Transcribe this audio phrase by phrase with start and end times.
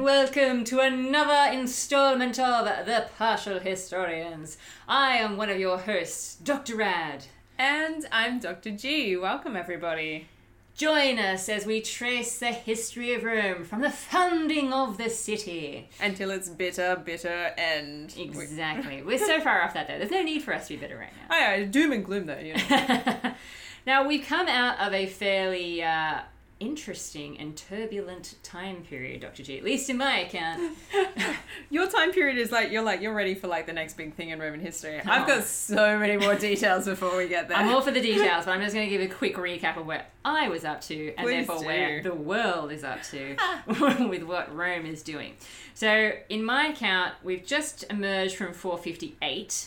[0.00, 4.56] and welcome to another installment of The Partial Historians.
[4.88, 6.76] I am one of your hosts, Dr.
[6.76, 7.26] Rad.
[7.58, 8.70] And I'm Dr.
[8.70, 9.14] G.
[9.18, 10.26] Welcome, everybody.
[10.74, 15.90] Join us as we trace the history of Rome from the founding of the city.
[16.00, 18.14] Until its bitter, bitter end.
[18.18, 19.02] Exactly.
[19.02, 19.98] We're so far off that, though.
[19.98, 21.36] There's no need for us to be bitter right now.
[21.36, 22.38] Oh, yeah, doom and gloom, though.
[22.38, 23.34] You know.
[23.86, 26.20] now, we've come out of a fairly uh,
[26.60, 29.42] interesting and turbulent time period, Dr.
[29.42, 30.76] G, at least in my account.
[31.70, 34.28] Your time period is like you're like you're ready for like the next big thing
[34.28, 35.00] in Roman history.
[35.00, 37.56] I've got so many more details before we get there.
[37.56, 39.86] I'm all for the details, but I'm just going to give a quick recap of
[39.86, 41.66] where I was up to and Please therefore do.
[41.66, 44.06] where the world is up to ah.
[44.08, 45.34] with what Rome is doing.
[45.74, 49.66] So, in my account, we've just emerged from 458.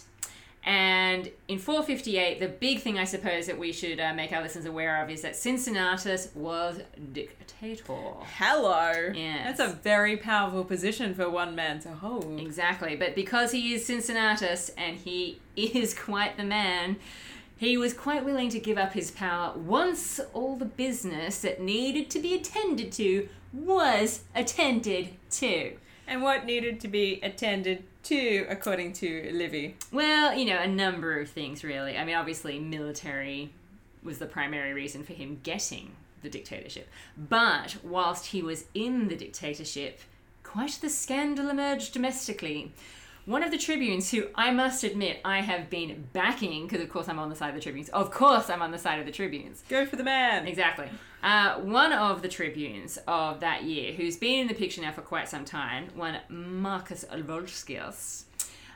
[0.66, 4.66] And in 458, the big thing I suppose that we should uh, make our listeners
[4.66, 6.80] aware of is that Cincinnatus was
[7.12, 7.94] dictator.
[8.38, 9.11] Hello.
[9.14, 9.58] Yes.
[9.58, 12.39] That's a very powerful position for one man to hold.
[12.39, 16.95] Exactly, but because he is Cincinnatus and he is quite the man,
[17.58, 22.09] he was quite willing to give up his power once all the business that needed
[22.11, 25.73] to be attended to was attended to.
[26.08, 29.78] And what needed to be attended to, according to Livy?
[29.92, 31.98] Well, you know, a number of things really.
[31.98, 33.52] I mean, obviously, military
[34.04, 36.90] was the primary reason for him getting the dictatorship.
[37.18, 40.00] But whilst he was in the dictatorship,
[40.44, 42.74] quite the scandal emerged domestically.
[43.25, 47.07] One of the tribunes, who I must admit I have been backing, because of course
[47.07, 47.88] I'm on the side of the tribunes.
[47.89, 49.63] Of course I'm on the side of the tribunes.
[49.69, 50.45] Go for the man.
[50.45, 50.89] Exactly.
[51.21, 55.01] Uh, one of the tribunes of that year, who's been in the picture now for
[55.01, 58.23] quite some time, one Marcus Volscius.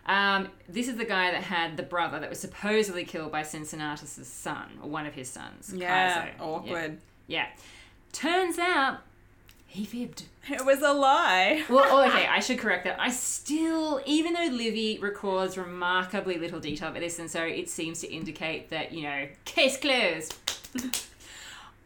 [0.05, 4.25] Um, this is the guy that had the brother that was supposedly killed by Cincinnatus'
[4.25, 5.73] son, or one of his sons.
[5.75, 6.99] Yeah, awkward.
[7.27, 7.47] Yeah.
[7.47, 7.47] yeah.
[8.13, 9.01] Turns out
[9.67, 10.23] he fibbed.
[10.49, 11.63] It was a lie.
[11.69, 12.99] Well, oh, okay, I should correct that.
[12.99, 17.99] I still, even though Livy records remarkably little detail about this, and so it seems
[18.01, 20.35] to indicate that, you know, case closed.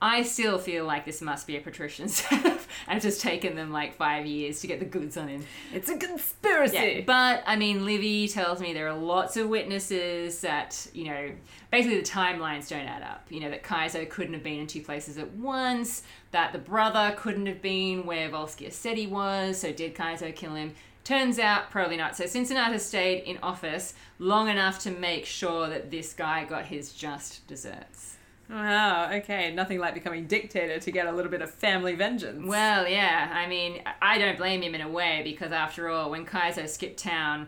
[0.04, 3.72] I still feel like this must be a patrician setup, and it's just taken them
[3.72, 5.46] like five years to get the goods on him.
[5.74, 6.76] It's a conspiracy.
[6.76, 11.32] Yeah, but I mean, Livy tells me there are lots of witnesses that you know,
[11.72, 13.28] basically the timelines don't add up.
[13.30, 16.02] You know that Caeso couldn't have been in two places at once.
[16.32, 19.60] That the brother couldn't have been where Volscius said he was.
[19.60, 20.74] So did Caeso kill him?
[21.04, 22.16] Turns out probably not.
[22.16, 26.94] So Cincinnatus stayed in office long enough to make sure that this guy got his
[26.94, 28.18] just desserts.
[28.52, 29.54] Wow, okay.
[29.54, 32.46] Nothing like becoming dictator to get a little bit of family vengeance.
[32.46, 33.32] Well, yeah.
[33.34, 37.00] I mean, I don't blame him in a way because, after all, when Caeso skipped
[37.00, 37.48] town,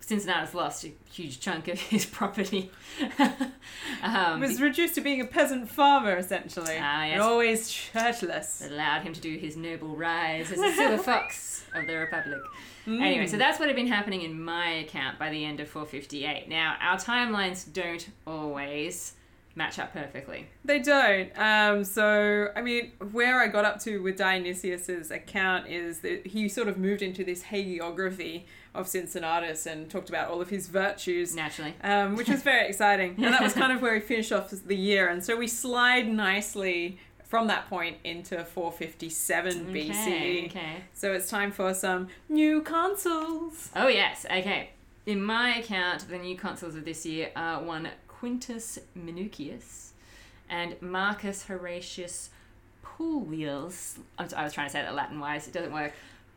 [0.00, 2.70] Cincinnatus lost a huge chunk of his property.
[4.02, 6.76] um, was reduced to being a peasant farmer, essentially.
[6.80, 7.12] Ah, yes.
[7.12, 8.58] And always shirtless.
[8.58, 12.40] that allowed him to do his noble rise as a silver fox of the Republic.
[12.86, 16.48] Anyway, so that's what had been happening in my account by the end of 458.
[16.48, 19.12] Now, our timelines don't always
[19.54, 20.46] match up perfectly.
[20.64, 21.30] They don't.
[21.38, 26.48] Um, so, I mean, where I got up to with Dionysius's account is that he
[26.48, 31.34] sort of moved into this hagiography of Cincinnatus and talked about all of his virtues.
[31.36, 31.74] Naturally.
[31.84, 33.14] Um, which was very exciting.
[33.18, 35.08] And that was kind of where he finished off the year.
[35.08, 40.46] And so we slide nicely from that point into 457 Okay, BCE.
[40.46, 40.76] okay.
[40.92, 43.70] So it's time for some new consuls.
[43.76, 44.70] Oh, yes, okay.
[45.04, 47.88] In my account, the new consuls of this year are one
[48.22, 49.88] Quintus Minucius
[50.48, 52.30] and Marcus Horatius
[52.80, 53.98] Pulvius.
[54.16, 55.92] I'm s- I was trying to say that Latin wise, it doesn't work.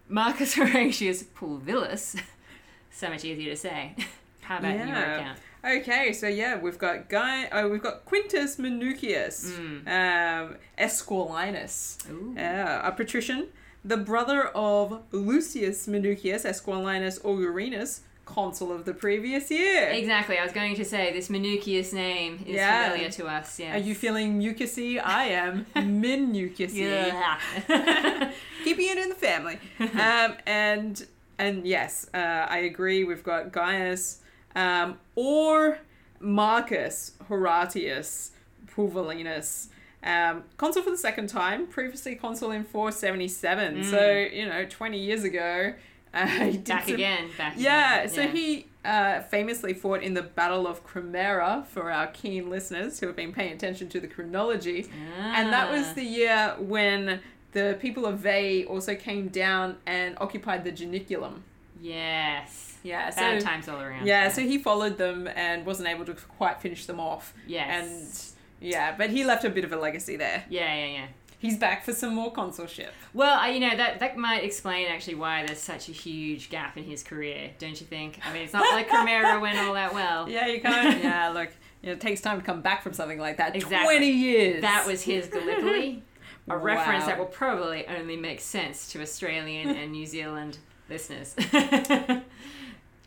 [0.09, 2.19] Marcus Horatius Pulvillus.
[2.91, 3.95] so much easier to say.
[4.41, 5.15] How about your Yeah.
[5.19, 5.39] account?
[5.63, 7.49] Okay, so yeah, we've got Guy.
[7.51, 12.33] Oh, we've got Quintus Minucius, um, Esquilinus, Ooh.
[12.35, 13.49] yeah, a patrician,
[13.83, 19.89] the brother of Lucius Minucius, Esquilinus Augurinus, consul of the previous year.
[19.89, 22.89] Exactly, I was going to say this Minucius name is Yeah.
[22.89, 23.59] familiar to us.
[23.59, 23.75] Yeah.
[23.75, 24.99] Are you feeling mucusy?
[25.03, 26.77] I am minucusy.
[26.79, 27.39] Yeah.
[28.63, 29.59] Keeping it in the family.
[29.79, 31.05] Um, and
[31.37, 33.03] and yes, uh, I agree.
[33.03, 34.21] We've got Gaius
[34.55, 35.79] um, or
[36.19, 38.31] Marcus Horatius
[38.67, 39.67] Pulvilinus.
[40.03, 43.83] Um, consul for the second time, previously consul in 477.
[43.85, 45.73] So, you know, 20 years ago.
[46.21, 47.29] Uh, Back some- again.
[47.37, 48.09] Back yeah, again.
[48.15, 53.07] so he uh, famously fought in the Battle of Cremera for our keen listeners who
[53.07, 54.87] have been paying attention to the chronology.
[55.19, 55.93] And that was Ah.
[55.95, 57.19] the year when
[57.51, 61.41] the people of Veii also came down and occupied the Janiculum.
[61.81, 62.77] Yes.
[62.83, 64.05] Yeah, so Bad times all around.
[64.05, 67.33] yeah, so he followed them and wasn't able to quite finish them off.
[67.47, 68.33] Yes.
[68.61, 70.43] And yeah, but he left a bit of a legacy there.
[70.49, 71.05] Yeah, yeah, yeah.
[71.45, 72.93] He's back for some more consulship.
[73.13, 76.77] Well, I, you know that that might explain actually why there's such a huge gap
[76.77, 78.19] in his career, don't you think?
[78.25, 80.29] I mean, it's not like Cremera went all that well.
[80.29, 81.03] Yeah, you can't.
[81.03, 81.49] yeah, look,
[81.81, 83.55] you know, it takes time to come back from something like that.
[83.55, 83.79] Exactly.
[83.79, 84.61] Twenty years.
[84.61, 86.03] That was his Gallipoli,
[86.49, 90.57] a reference that will probably only make sense to Australian and New Zealand
[90.89, 91.35] listeners.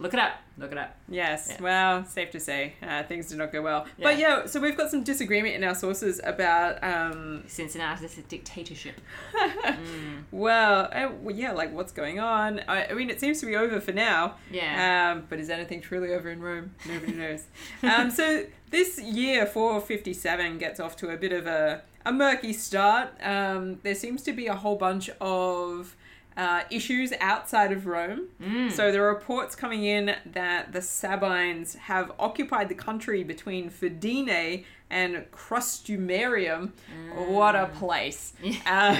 [0.01, 0.35] Look it up.
[0.57, 0.97] Look it up.
[1.09, 1.49] Yes.
[1.51, 1.63] Yeah.
[1.63, 3.87] Well, safe to say, uh, things did not go well.
[4.01, 9.01] But yeah, so we've got some disagreement in our sources about, um, Cincinnatus' a dictatorship.
[10.31, 12.61] well, uh, well, yeah, like what's going on.
[12.69, 14.37] I, I mean, it seems to be over for now.
[14.53, 15.13] Yeah.
[15.15, 16.75] Um, but is anything truly over in Rome?
[16.87, 17.45] Nobody knows.
[17.83, 23.11] um, so this year, 457 gets off to a bit of a, a murky start.
[23.21, 25.97] Um, there seems to be a whole bunch of
[26.39, 28.29] uh, issues outside of Rome.
[28.41, 28.71] Mm.
[28.71, 34.65] So there are reports coming in that the Sabines have occupied the country between Fidenae
[34.89, 36.71] and Crustumerium.
[37.15, 38.33] What a place.
[38.67, 38.97] Uh,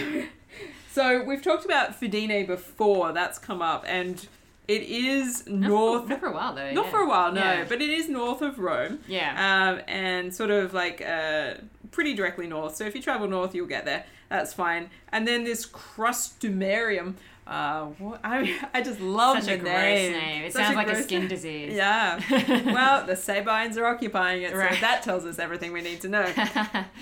[0.91, 4.27] so we've talked about Fidenae before, that's come up, and
[4.67, 6.03] it is Not north.
[6.05, 6.73] For, not for a while though.
[6.73, 6.91] Not yeah.
[6.91, 7.65] for a while, no, Yeah.
[7.69, 8.99] but it is north of Rome.
[9.07, 9.31] Yeah.
[9.77, 11.55] Um, and sort of like uh,
[11.93, 12.75] pretty directly north.
[12.77, 14.07] So if you travel north, you'll get there.
[14.29, 14.91] That's fine.
[15.11, 17.15] And then this Crustumerium.
[17.47, 20.13] Uh, what, I I just love Such a the name.
[20.13, 20.45] name.
[20.45, 21.29] It Such sounds like a skin name.
[21.29, 21.73] disease.
[21.75, 22.21] Yeah.
[22.73, 26.27] well, the Sabines are occupying it, so that tells us everything we need to know.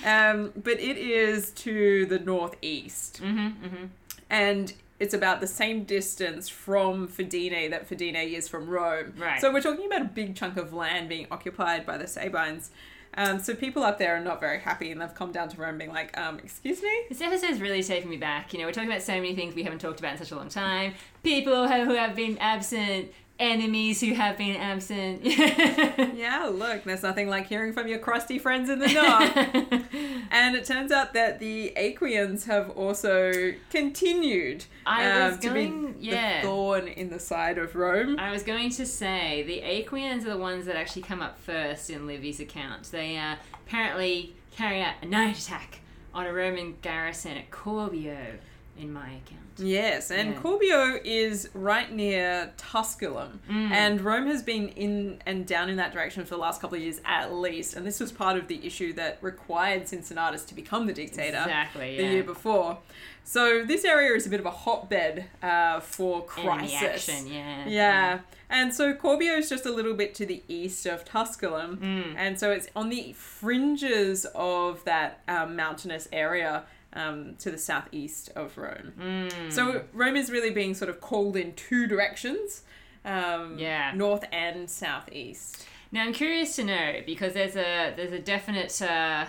[0.05, 3.85] Um, but it is to the northeast, hmm hmm
[4.31, 9.15] and it's about the same distance from Fidenae that Fidenae is from Rome.
[9.19, 9.41] Right.
[9.41, 12.71] So we're talking about a big chunk of land being occupied by the Sabines.
[13.17, 15.79] Um, so people up there are not very happy, and they've come down to Rome
[15.79, 18.53] being like, um, "Excuse me." This episode's really taking me back.
[18.53, 20.37] You know, we're talking about so many things we haven't talked about in such a
[20.37, 20.95] long time.
[21.23, 25.23] People who who have been absent, enemies who have been absent.
[26.17, 29.85] Yeah, look, there's nothing like hearing from your crusty friends in the north.
[30.31, 36.07] and it turns out that the Aequians have also continued I um, to going- be
[36.07, 36.41] yeah.
[36.41, 38.19] the thorn in the side of Rome.
[38.19, 41.91] I was going to say the Aequians are the ones that actually come up first
[41.91, 42.91] in Livy's account.
[42.91, 43.37] They uh,
[43.67, 45.81] apparently carry out a night attack
[46.15, 48.37] on a Roman garrison at Corbio,
[48.79, 49.43] in my account.
[49.59, 50.41] Yes, and Yeah.
[50.41, 53.71] Corbio is right near Tusculum, Mm.
[53.71, 56.83] and Rome has been in and down in that direction for the last couple of
[56.83, 57.75] years at least.
[57.75, 61.97] And this was part of the issue that required Cincinnatus to become the dictator Exactly.
[61.97, 62.11] the yeah.
[62.11, 62.79] year before.
[63.25, 67.09] So this area is a bit of a hotbed uh, for crisis.
[67.09, 67.67] action, yeah.
[67.67, 68.19] Yeah.
[68.49, 71.79] And so Corbio is just a little bit to the east of Tusculum.
[71.79, 72.15] Mm.
[72.17, 76.65] And so it's on the fringes of that um, mountainous area
[76.97, 78.93] um, to the southeast of Rome.
[78.99, 79.53] Mm.
[79.53, 82.63] So Rome is really being sort of called in two directions
[83.05, 83.93] um, Yeah.
[83.95, 85.65] north and southeast.
[85.93, 89.27] Now I'm curious to know because there's a there's a definite uh,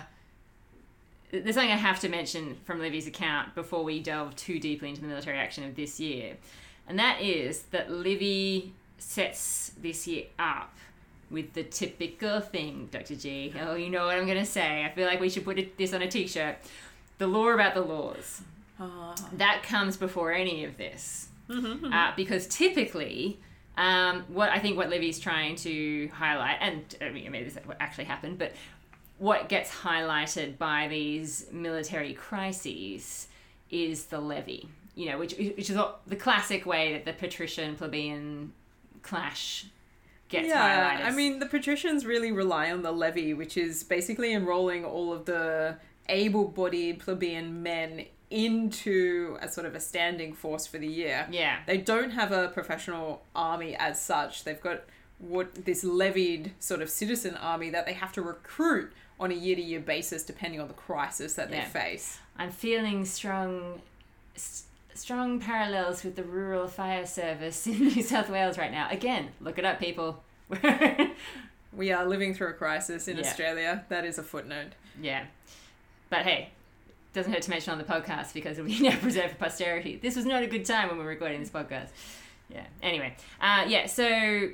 [1.30, 5.02] there's something I have to mention from Livy's account before we delve too deeply into
[5.02, 6.36] the military action of this year,
[6.88, 10.74] and that is that Livy sets this year up
[11.30, 13.14] with the typical thing, Dr.
[13.14, 13.52] G.
[13.60, 14.84] Oh, you know what I'm gonna say.
[14.84, 16.56] I feel like we should put it, this on a T-shirt.
[17.18, 18.42] The law about the laws.
[18.80, 19.14] Ah.
[19.32, 21.92] That comes before any of this Mm-hmm.
[21.92, 23.38] uh, because typically,
[23.76, 27.78] um, what I think what Livy's trying to highlight, and I mean, maybe this what
[27.80, 28.52] actually happened, but
[29.18, 33.28] what gets highlighted by these military crises
[33.70, 34.68] is the levy.
[34.94, 38.52] You know, which which is the classic way that the patrician plebeian
[39.02, 39.66] clash
[40.28, 41.06] gets yeah, highlighted.
[41.06, 45.24] I mean, the patricians really rely on the levy, which is basically enrolling all of
[45.24, 45.76] the
[46.08, 51.26] able bodied plebeian men into a sort of a standing force for the year.
[51.30, 54.44] yeah, They don't have a professional army as such.
[54.44, 54.82] They've got
[55.18, 59.56] what this levied sort of citizen army that they have to recruit on a year
[59.56, 61.64] to year basis depending on the crisis that Yeah.
[61.64, 62.18] they face.
[62.36, 63.80] I'm feeling strong.
[64.36, 68.88] s Strong parallels with the rural fire service in New South Wales right now.
[68.90, 70.22] Again, look it up, people.
[71.72, 73.24] We are living through a crisis in Yeah.
[73.24, 73.84] Australia.
[73.90, 74.72] That is a footnote.
[75.00, 75.26] Yeah.
[76.10, 76.50] But hey,
[77.12, 79.98] doesn't hurt to mention on the podcast because it'll be now preserved for posterity.
[80.00, 81.88] This was not a good time when we were recording this podcast.
[82.48, 82.64] Yeah.
[82.82, 84.50] Anyway, uh, yeah, so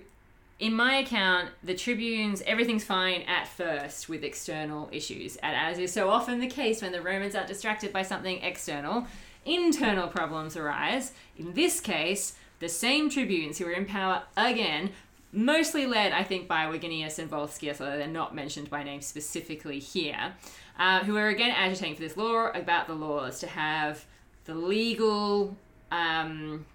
[0.59, 5.37] in my account, the Tribunes, everything's fine at first with external issues.
[5.37, 9.07] And as is so often the case when the Romans are distracted by something external,
[9.45, 11.13] internal problems arise.
[11.37, 14.91] In this case, the same tribunes who were in power again,
[15.35, 19.79] mostly led, I think, by Verginius and Volscius, although they're not mentioned by name specifically
[19.79, 20.35] here,
[20.79, 24.05] uh, who are again agitating for this law about the laws to have
[24.45, 25.57] the legal
[25.91, 26.67] um,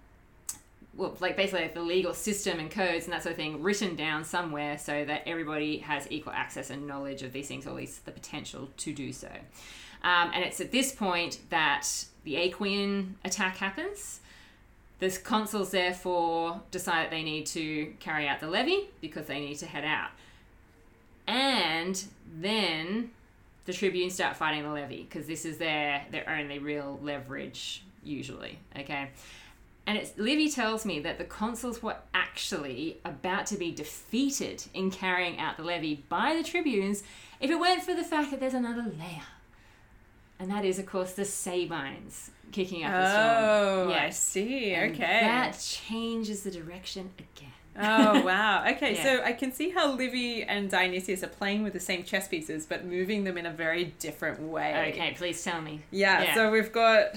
[0.99, 3.95] well, like basically like the legal system and codes and that sort of thing written
[3.95, 7.75] down somewhere so that everybody has equal access and knowledge of these things, or at
[7.75, 9.29] least the potential to do so.
[10.03, 11.87] Um, and it's at this point that
[12.23, 14.19] the Aequian attack happens.
[14.99, 19.55] The consuls therefore decide that they need to carry out the levy because they need
[19.59, 20.09] to head out.
[21.25, 22.03] And
[22.39, 23.11] then
[23.65, 28.59] the tribunes start fighting the levy because this is their their only real leverage usually.
[28.77, 29.09] Okay.
[29.85, 34.91] And it's Livy tells me that the consuls were actually about to be defeated in
[34.91, 37.01] carrying out the levy by the tribunes
[37.39, 39.23] if it weren't for the fact that there's another layer.
[40.37, 43.89] And that is, of course, the Sabines kicking up the storm.
[43.89, 44.73] Oh, I see.
[44.73, 45.19] And Okay.
[45.21, 47.51] That changes the direction again.
[47.81, 48.65] Oh wow.
[48.71, 49.03] Okay, Yeah.
[49.03, 52.65] so I can see how Livy and Dionysius are playing with the same chess pieces,
[52.65, 54.91] but moving them in a very different way.
[54.93, 55.81] Okay, please tell me.
[55.91, 56.35] Yeah, Yeah.
[56.35, 57.15] so we've got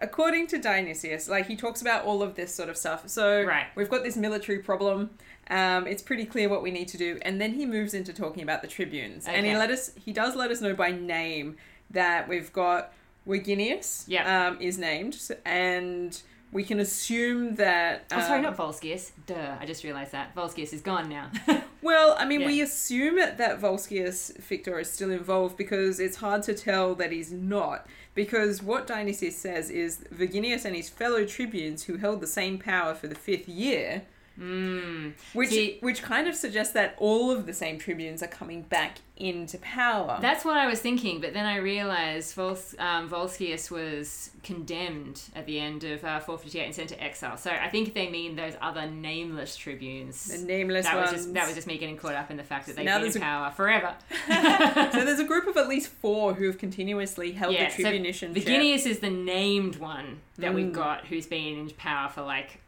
[0.00, 3.08] according to Dionysius, like he talks about all of this sort of stuff.
[3.08, 3.66] So Right.
[3.76, 5.10] we've got this military problem.
[5.48, 8.42] Um, it's pretty clear what we need to do, and then he moves into talking
[8.42, 11.56] about the tribunes, and he let us he does let us know by name
[11.90, 12.92] that we've got
[13.26, 14.48] Verginius Yeah.
[14.48, 16.20] um, is named, and
[16.52, 18.04] we can assume that.
[18.12, 19.10] Oh, sorry, um, not Volscius.
[19.26, 20.34] Duh, I just realised that.
[20.34, 21.30] Volscius is gone now.
[21.82, 22.46] Well, I mean, Yeah.
[22.46, 27.30] we assume that Volscius Fictor is still involved because it's hard to tell that he's
[27.30, 27.86] not.
[28.14, 32.94] Because what Dionysius says is Verginius and his fellow tribunes who held the same power
[32.94, 34.04] for the fifth year,
[34.38, 35.12] mm.
[35.32, 38.98] which See- which kind of suggests that all of the same tribunes are coming back
[39.16, 40.18] into power.
[40.20, 45.46] That's what I was thinking, but then I realised Vols- um, Volscius was condemned at
[45.46, 47.36] the end of uh, 458 and sent to exile.
[47.36, 50.26] So I think they mean those other nameless tribunes.
[50.26, 51.12] the nameless that ones.
[51.12, 52.98] was just that was just me getting caught up in the fact that they've Now
[52.98, 53.94] been in a- power forever.
[54.92, 57.88] so there's a group of at least four who have continuously held Yeah, the so
[57.90, 58.34] tribunician.
[58.34, 58.42] chair.
[58.58, 60.72] Verginius is the named one that we've Mm.
[60.72, 62.58] got who's been in power for like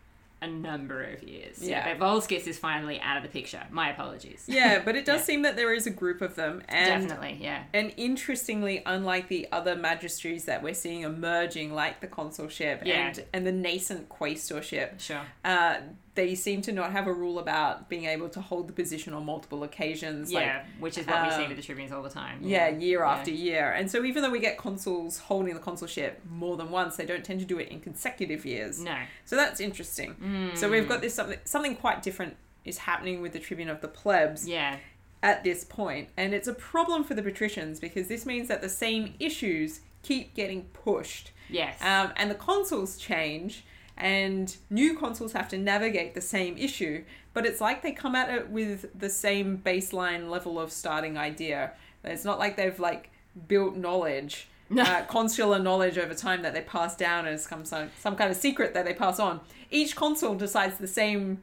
[0.43, 1.63] a number of years.
[1.63, 1.95] Yeah.
[1.97, 3.63] But Volscius is finally out of the picture.
[3.71, 4.45] My apologies.
[4.47, 5.25] Yeah, but it does Yeah.
[5.25, 7.65] seem that there is a group of them, and Definitely, yeah.
[7.73, 13.07] And interestingly, unlike the other magistries that we're seeing emerging, like the consulship Yeah.
[13.09, 15.23] and, and the nascent quaestorship, Sure.
[15.45, 15.77] uh,
[16.17, 19.25] they seem to not have a rule about being able to hold the position on
[19.25, 20.33] multiple occasions.
[20.33, 22.41] like, yeah, which is what we see um, with the tribunes all the time.
[22.43, 23.11] yeah, year Yeah.
[23.13, 23.71] after year.
[23.73, 27.25] And so even though we get consuls holding the consulship more than once, they don't
[27.25, 28.83] tend to do it in consecutive years.
[28.83, 28.97] No.
[29.25, 30.17] So that's interesting.
[30.21, 30.57] Mm.
[30.57, 33.89] So we've got this something something quite different is happening with the tribune of the
[33.89, 34.79] plebs Yeah.
[35.23, 38.69] at this point, and it's a problem for the patricians because this means that the
[38.69, 41.81] same issues keep getting pushed, Yes.
[41.83, 43.65] um, and the consuls change,
[43.97, 47.05] and new consuls have to navigate the same issue.
[47.35, 51.73] But it's like they come at it with the same baseline level of starting idea.
[52.05, 53.11] It's not like they've like
[53.49, 54.49] built knowledge.
[54.77, 58.37] Uh, consular knowledge over time that they pass down as some, some some kind of
[58.37, 59.41] secret that they pass on.
[59.71, 61.41] Each consul decides the same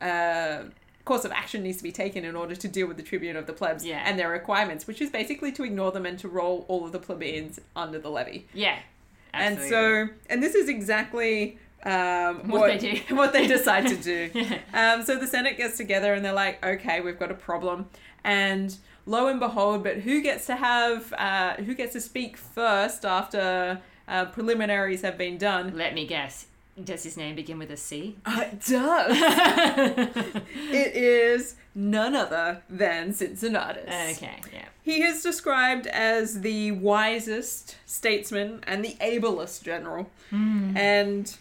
[0.00, 0.64] uh,
[1.04, 3.46] course of action needs to be taken in order to deal with the tribune of
[3.46, 4.02] the plebs Yeah.
[4.04, 6.98] and their requirements, which is basically to ignore them and to roll all of the
[6.98, 8.46] plebeians under the levy.
[8.52, 8.78] yeah.
[9.32, 13.14] And so, and this is exactly um, What they do.
[13.14, 14.30] what they decide to do.
[14.34, 14.58] Yeah.
[14.74, 17.88] Um, so the Senate gets together and they're like, okay, we've got a problem.
[18.24, 18.76] And
[19.06, 23.80] lo and behold, but who gets to have, uh, who gets to speak first after
[24.08, 25.76] uh, preliminaries have been done?
[25.76, 26.46] Let me guess.
[26.82, 28.18] Does his name begin with a C?
[28.26, 29.16] Uh, it does.
[30.70, 34.18] it is none other than Cincinnatus.
[34.18, 34.66] Okay, yeah.
[34.82, 40.10] He is described as the wisest statesman and the ablest general.
[40.30, 41.34] And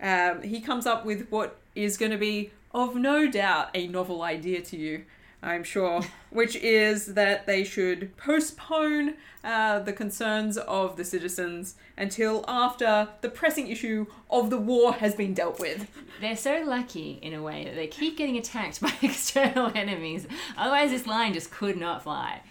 [0.00, 4.22] um, he comes up with what is going to be, of no doubt, a novel
[4.22, 5.04] idea to you,
[5.42, 12.44] I'm sure, which is that they should postpone uh, the concerns of the citizens until
[12.46, 15.88] after the pressing issue of the war has been dealt with.
[16.20, 20.26] They're so lucky in a way that they keep getting attacked by external enemies.
[20.56, 22.42] Otherwise, this line just could not fly.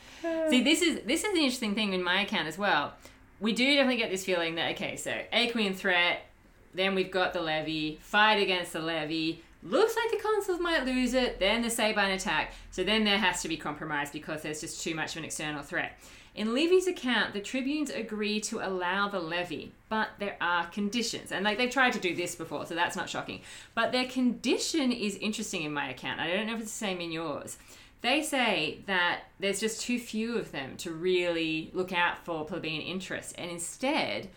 [0.49, 2.93] See, this is this is an interesting thing in my account as well.
[3.39, 6.28] We do definitely get this feeling that okay, so Aequian threat,
[6.73, 9.43] then we've got the levy, fight against the levy.
[9.61, 12.53] Looks like the consuls might lose it, then the Sabine attack.
[12.71, 15.63] So then there has to be compromise because there's just too much of an external
[15.63, 15.99] threat.
[16.35, 21.31] In Livy's account, the tribunes agree to allow the levy, but there are conditions.
[21.31, 23.41] And like they've tried to do this before, so that's not shocking.
[23.75, 26.21] But their condition is interesting in my account.
[26.21, 27.57] I don't know if it's the same in yours.
[28.01, 32.81] They say that there's just too few of them to really look out for plebeian
[32.81, 34.29] interests, and instead,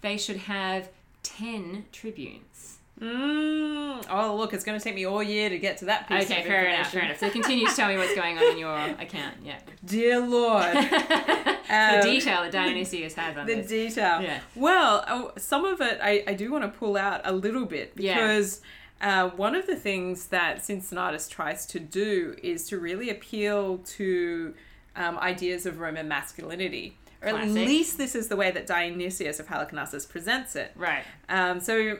[0.00, 0.88] they should have
[1.22, 2.78] 10 tribunes.
[3.00, 4.04] Mm.
[4.10, 6.42] Oh, look, it's going to take me all year to get to that piece Okay,
[6.42, 7.18] fair enough, fair enough.
[7.18, 9.36] So continue to tell me what's going on in your account.
[9.42, 9.58] Yeah.
[9.84, 10.64] Dear Lord.
[10.74, 13.68] the Um, detail that Dionysius has on the this.
[13.68, 14.20] detail.
[14.20, 14.40] Yeah.
[14.54, 17.92] Well, oh, some of it I, I do want to pull out a little bit
[17.96, 18.14] Yeah.
[18.16, 18.60] because
[19.00, 24.52] uh, one of the things that Cincinnatus tries to do is to really appeal to
[24.96, 26.98] um, ideas of Roman masculinity.
[27.22, 30.72] Or at least this is the way that Dionysius of Halicarnassus presents it.
[30.74, 31.04] Right.
[31.28, 31.98] Um, so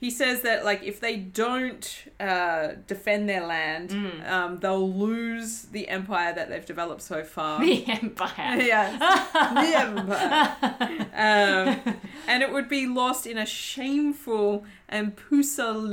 [0.00, 4.30] he says that like if they don't uh, defend their land, Mm.
[4.30, 7.60] um, they'll lose the empire that they've developed so far.
[7.64, 8.56] The Empire.
[8.60, 8.98] yes,
[9.32, 9.78] the
[11.08, 15.14] empire, um, and it would be lost in a shameful and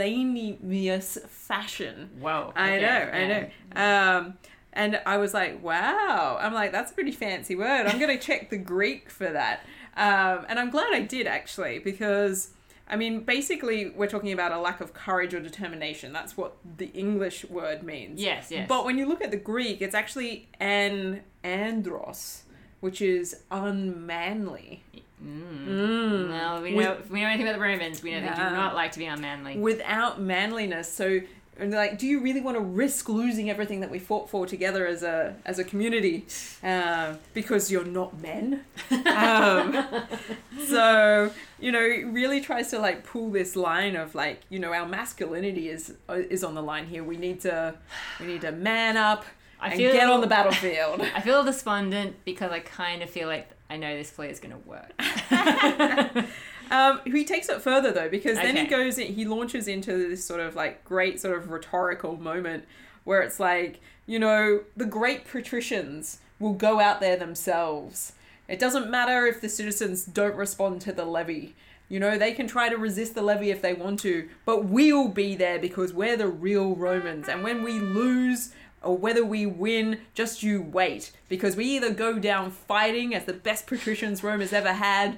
[0.06, 2.10] pusillanimous fashion.
[2.24, 4.18] I okay, know, I know.
[4.20, 4.34] Um,
[4.74, 6.38] and I was like, wow.
[6.40, 7.88] I'm like, that's a pretty fancy word.
[7.88, 9.62] I'm going to check the Greek for that.
[9.98, 12.52] Um, and I'm glad I did actually, because
[12.88, 16.12] I mean, basically, we're talking about a lack of courage or determination.
[16.12, 18.22] That's what the English word means.
[18.22, 18.68] Yes, yes.
[18.68, 22.44] But when you look at the Greek, it's actually an andros,
[22.82, 24.84] which is unmanly.
[25.24, 25.68] Mm.
[25.68, 26.30] Mm.
[26.30, 28.02] Well, we With- know we know anything about the Romans.
[28.04, 29.58] We know they do not like to be unmanly.
[29.58, 30.92] without manliness.
[30.92, 31.22] So,
[31.60, 34.88] and like, do you really want to risk losing everything that we fought for together
[34.88, 36.26] as a as a community
[36.64, 38.64] uh, because you're not men?
[39.06, 39.86] um,
[40.68, 44.74] so you know, it really tries to like pull this line of like, you know,
[44.74, 47.04] our masculinity is is on the line here.
[47.04, 47.76] We need to
[48.20, 49.26] we need to man up
[49.60, 51.02] I and feel get on the battlefield.
[51.16, 54.52] I feel despondent because I kind of feel like I know this play is going
[54.52, 56.26] to work.
[56.72, 60.24] Um, he takes it further though, because then he goes, in, he launches into this
[60.24, 62.64] sort of like great sort of rhetorical moment
[63.04, 68.14] where it's like, you know, the great patricians will go out there themselves.
[68.48, 71.56] It doesn't matter if the citizens don't respond to the levy.
[71.90, 75.10] You know, they can try to resist the levy if they want to, but we'll
[75.10, 77.28] be there because we're the real Romans.
[77.28, 81.12] And when we lose, or whether we win, just you wait.
[81.30, 85.18] Because we either go down fighting as the best patricians Rome has ever had,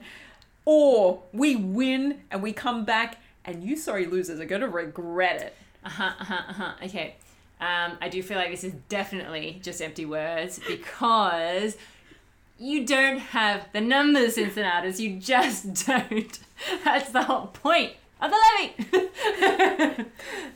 [0.66, 5.42] or we win and we come back and you sorry losers are going to regret
[5.42, 5.56] it.
[5.84, 6.12] Uh huh.
[6.20, 6.42] Uh huh.
[6.50, 6.72] Uh huh.
[6.84, 7.16] Okay.
[7.60, 11.78] Um, I do feel like this is definitely just empty words because
[12.60, 15.00] you don't have the numbers, Cincinnatus.
[15.00, 16.40] You just don't.
[16.84, 18.38] That's the whole point of the
[18.98, 20.06] levy.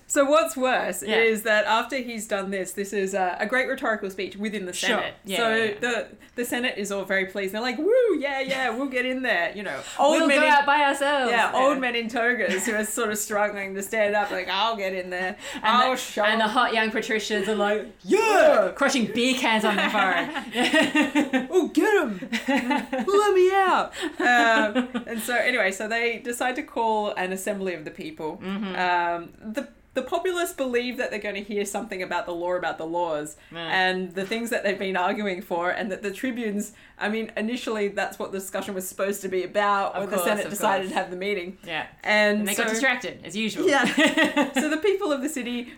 [0.10, 1.18] So what's worse Yeah.
[1.18, 4.72] is that after he's done this, this is a, a great rhetorical speech within the
[4.72, 4.90] Sure.
[5.00, 5.16] Senate.
[5.26, 7.54] Yeah, so yeah, the the Senate is all very pleased.
[7.54, 10.46] They're like, "Woo, yeah, yeah, we'll get in there." You know, old we'll men, go
[10.46, 11.30] in, out by ourselves.
[11.32, 14.32] yeah, old men in togas who are sort of struggling to stand up.
[14.32, 15.36] Like, I'll get in there.
[15.56, 16.24] And, I'll the, show.
[16.24, 21.48] and the 'em." hot young patricians are like, yeah, crushing beer cans on their forehead.
[21.52, 22.30] oh, get him!
[22.48, 23.92] Let me out.
[24.22, 28.38] Um, and so, anyway, so they decide to call an assembly of the people.
[28.44, 28.76] Mm-hmm.
[28.76, 32.78] Um, the the populace believe that they're going to hear something about the law about
[32.78, 33.68] the laws Yeah.
[33.88, 36.74] and the things that they've been arguing for, and that the tribunes.
[37.00, 40.22] I mean, initially that's what the discussion was supposed to be about Of when course,
[40.22, 40.92] the Senate decided course.
[40.94, 41.58] to have the meeting.
[41.66, 41.88] yeah.
[42.04, 43.68] And, And they so, got distracted, as usual.
[43.68, 43.86] Yeah.
[44.54, 45.74] so the people of the city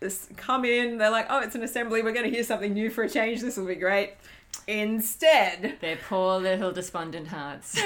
[0.00, 0.98] just come in.
[0.98, 2.00] They're like, "Oh, it's an assembly.
[2.02, 3.40] We're going to hear something new for a change.
[3.40, 4.12] This will be great."
[4.68, 7.76] Instead, Their poor little despondent hearts.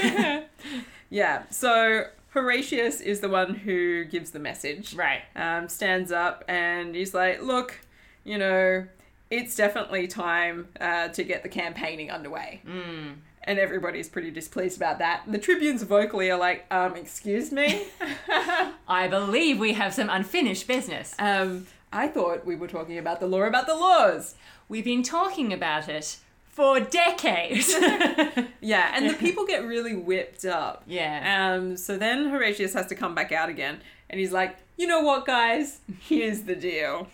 [1.10, 1.42] yeah.
[1.50, 4.94] So Horatius is the one who gives the message.
[4.94, 5.22] right.
[5.34, 7.80] Um, stands up and he's like, "Look,
[8.24, 8.86] you know,
[9.30, 13.16] it's definitely time uh, to get the campaigning underway." Mm.
[13.44, 15.22] And everybody's pretty displeased about that.
[15.26, 17.86] The tribunes vocally are like, um, excuse me?
[18.88, 21.14] I believe we have some unfinished business.
[21.18, 24.34] um, I thought we were talking about the law about the laws.
[24.68, 26.18] We've been talking about it
[26.58, 27.72] for decades.
[28.60, 30.82] Yeah, and the people get really whipped up.
[30.86, 31.54] yeah.
[31.54, 35.00] Um, so then Horatius has to come back out again, and he's like, you know
[35.00, 35.78] what, guys?
[36.00, 37.06] Here's the deal.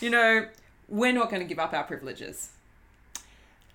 [0.00, 0.46] You know,
[0.88, 2.50] we're not going to give up our privileges.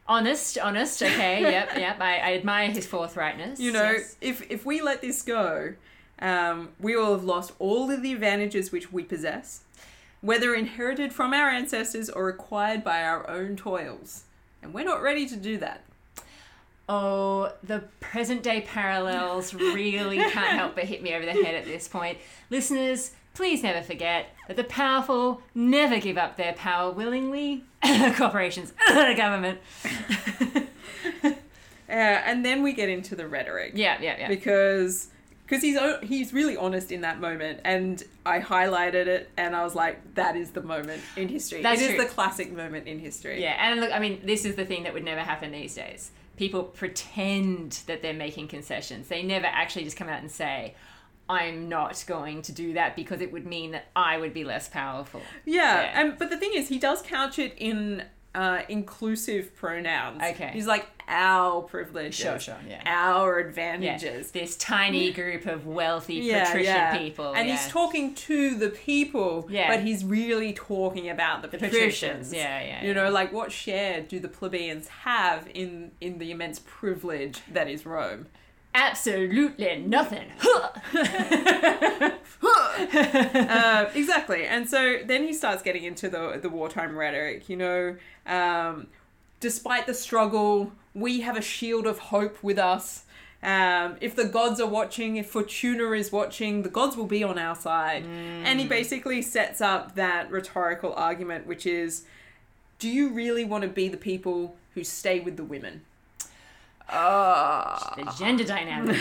[0.07, 1.01] Honest, honest.
[1.01, 1.41] Okay.
[1.51, 1.71] Yep.
[1.75, 1.99] Yep.
[1.99, 3.59] I, I admire his forthrightness.
[3.59, 4.15] You know, yes.
[4.21, 5.73] if if we let this go,
[6.19, 9.61] um, we will have lost all of the advantages which we possess,
[10.21, 14.25] whether inherited from our ancestors or acquired by our own toils.
[14.61, 15.83] And we're not ready to do that.
[16.89, 21.65] Oh, the present day parallels really can't help but hit me over the head at
[21.65, 22.17] this point.
[22.49, 27.63] Listeners, please never forget that the powerful never give up their power willingly.
[28.15, 29.59] Corporations, government.
[31.91, 33.73] Uh, and then we get into the rhetoric.
[33.75, 34.27] Yeah, yeah, yeah.
[34.29, 35.09] because
[35.51, 39.75] because he's he's really honest in that moment, and I highlighted it, and I was
[39.75, 41.61] like, that is the moment in history.
[41.61, 43.41] That's it is the classic moment in history.
[43.41, 46.11] Yeah, and look, I mean, this is the thing that would never happen these days.
[46.37, 49.09] People pretend that they're making concessions.
[49.09, 50.73] They never actually just come out and say,
[51.27, 54.69] I'm not going to do that because it would mean that I would be less
[54.69, 55.21] powerful.
[55.43, 56.01] Yeah, Yeah.
[56.01, 60.21] and but the thing is, he does couch it in uh, inclusive pronouns.
[60.23, 60.51] Okay.
[60.53, 62.15] He's like our privileges.
[62.15, 62.81] Sure, sure, yeah.
[62.85, 64.31] Our Yeah, advantages.
[64.31, 66.97] this tiny group of wealthy Yeah, patrician yeah.
[66.97, 67.33] people.
[67.33, 67.57] And yeah.
[67.57, 69.67] he's talking to the people, Yeah.
[69.67, 72.29] but he's really talking about the, The patricians.
[72.29, 76.31] patricians, yeah, yeah, You know, like what share do the plebeians have in in the
[76.31, 78.27] immense privilege that is Rome?
[78.73, 80.31] Absolutely nothing.
[82.93, 84.45] uh, exactly.
[84.45, 87.49] And so then he starts getting into the the wartime rhetoric.
[87.49, 88.87] You know, um,
[89.39, 93.03] despite the struggle, we have a shield of hope with us.
[93.43, 97.39] Um, if the gods are watching, if Fortuna is watching, the gods will be on
[97.39, 98.05] our side.
[98.05, 102.05] And he basically sets up that rhetorical argument, which is,
[102.77, 105.81] do you really want to be the people who stay with the women?
[106.89, 108.97] Ah, the gender dynamic.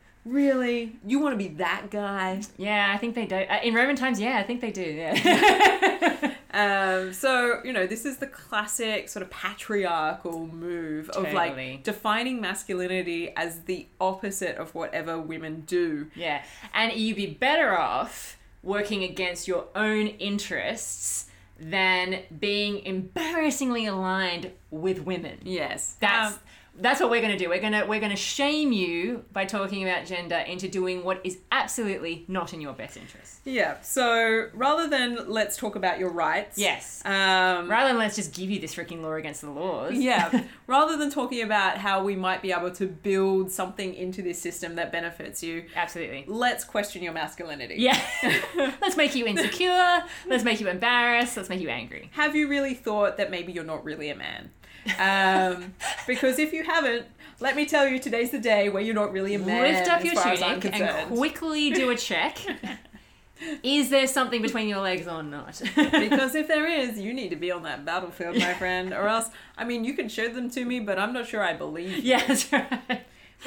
[0.24, 0.96] really?
[1.06, 2.40] You want to be that guy?
[2.56, 3.36] yeah, I think they do.
[3.36, 4.82] Uh, in Roman times, yeah, I think they do.
[4.82, 6.32] Yeah.
[6.54, 12.40] Um, so you know, this is the classic sort of patriarchal move of like defining
[12.40, 16.06] masculinity as the opposite of whatever women do.
[16.14, 21.26] yeah, and you'd be better off working against your own interests
[21.58, 25.38] than being embarrassingly aligned with women.
[25.42, 26.40] Yes, That's Um,
[26.76, 27.48] that's what we're gonna do.
[27.48, 32.24] We're gonna we're gonna shame you by talking about gender into doing what is absolutely
[32.28, 33.40] not in your best interest.
[33.44, 33.80] yeah.
[33.80, 37.00] So rather than let's talk about your rights, Yes.
[37.04, 39.94] Um, Rather than let's just give you this freaking law against the laws.
[39.94, 40.44] yeah.
[40.66, 44.74] Rather than talking about how we might be able to build something into this system
[44.76, 46.24] that benefits you, Absolutely.
[46.26, 47.76] let's question your masculinity.
[47.78, 48.00] Yeah.
[48.80, 50.02] let's make you insecure.
[50.26, 51.36] Let's make you embarrassed.
[51.36, 52.10] Let's make you angry.
[52.14, 54.50] have you really thought that maybe you're not really a man?
[54.98, 55.74] Um,
[56.06, 57.06] because if you haven't,
[57.40, 59.62] let me tell you, today's the day where you're not really a man.
[59.62, 62.38] Lift up your tunic and quickly do a check.
[63.62, 65.60] Is there something between your legs or not?
[65.74, 69.28] because if there is, you need to be on that battlefield, my friend, or else,
[69.58, 71.90] I mean, you can show them to me, but I'm not sure I believe.
[71.96, 72.02] you.
[72.02, 73.03] yeah, that's right.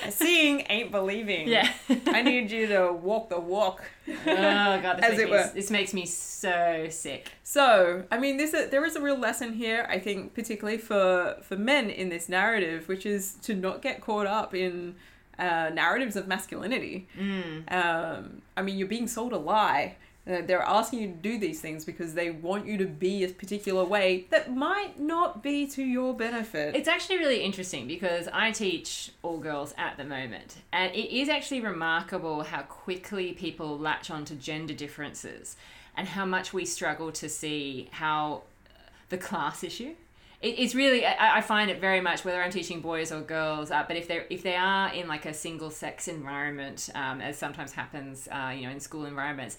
[0.09, 1.47] Seeing ain't believing.
[1.47, 1.71] Yeah.
[2.07, 3.83] I need you to walk the walk.
[4.07, 5.51] oh god, this, As makes it me, were.
[5.53, 7.31] this makes me so sick.
[7.43, 9.87] So, I mean, this there is a real lesson here.
[9.89, 14.27] I think, particularly for for men in this narrative, which is to not get caught
[14.27, 14.95] up in
[15.39, 17.07] uh, narratives of masculinity.
[17.19, 17.71] Mm.
[17.71, 19.95] Um, I mean, you're being sold a lie.
[20.27, 23.85] They're asking you to do these things because they want you to be a particular
[23.85, 26.75] way that might not be to your benefit.
[26.75, 31.29] It's actually really interesting because I teach all girls at the moment, and it is
[31.29, 35.55] actually remarkable how quickly people latch onto gender differences
[35.95, 39.95] and how much we struggle to see how uh, the class issue.
[40.39, 43.97] It's really I, find it very much whether I'm teaching boys or girls, uh, but
[43.97, 48.27] if they if they are in like a single sex environment, um, as sometimes happens,
[48.31, 49.57] uh, you know, in school environments,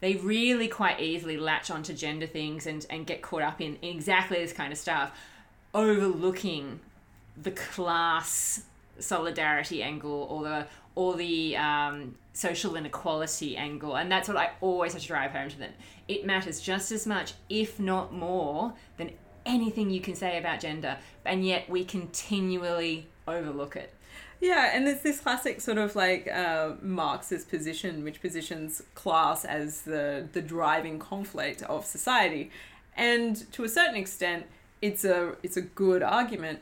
[0.00, 4.38] they really quite easily latch onto gender things and, and get caught up in exactly
[4.38, 5.18] this kind of stuff,
[5.74, 6.80] overlooking
[7.36, 8.62] the class
[8.98, 14.94] solidarity angle or the or the um, social inequality angle, and that's what I always
[14.94, 15.72] have to drive home to them.
[16.08, 19.10] It matters just as much, if not more, than
[19.44, 23.92] anything you can say about gender, and yet we continually overlook it.
[24.40, 29.82] Yeah, and it's this classic sort of like uh, Marxist position, which positions class as
[29.82, 32.50] the the driving conflict of society,
[32.96, 34.46] and to a certain extent,
[34.82, 36.60] it's a it's a good argument.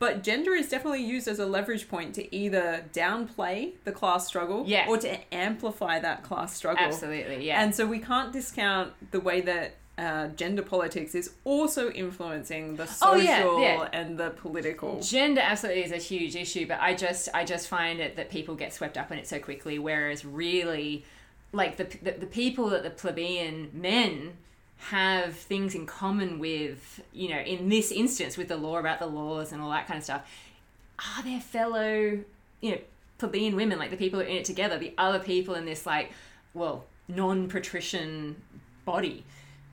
[0.00, 4.64] But gender is definitely used as a leverage point to either downplay the class struggle
[4.66, 4.86] Yeah.
[4.88, 6.84] or to amplify that class struggle.
[6.84, 7.62] Absolutely, yeah.
[7.62, 12.86] And so we can't discount the way that uh, gender politics is also influencing the
[12.86, 13.88] social Oh, yeah, yeah.
[13.92, 15.00] and the political.
[15.00, 18.54] gender absolutely is a huge issue but i just i just find it that people
[18.56, 21.04] get swept up in it so quickly whereas really
[21.52, 24.32] like the the, the people that the plebeian men
[24.78, 29.06] have things in common with you know in this instance with the law about the
[29.06, 30.22] laws and all that kind of stuff
[31.16, 32.18] are their fellow
[32.60, 32.78] you know
[33.18, 35.86] plebeian women like the people who are in it together the other people in this
[35.86, 36.10] like
[36.52, 38.34] well non-patrician
[38.84, 39.24] body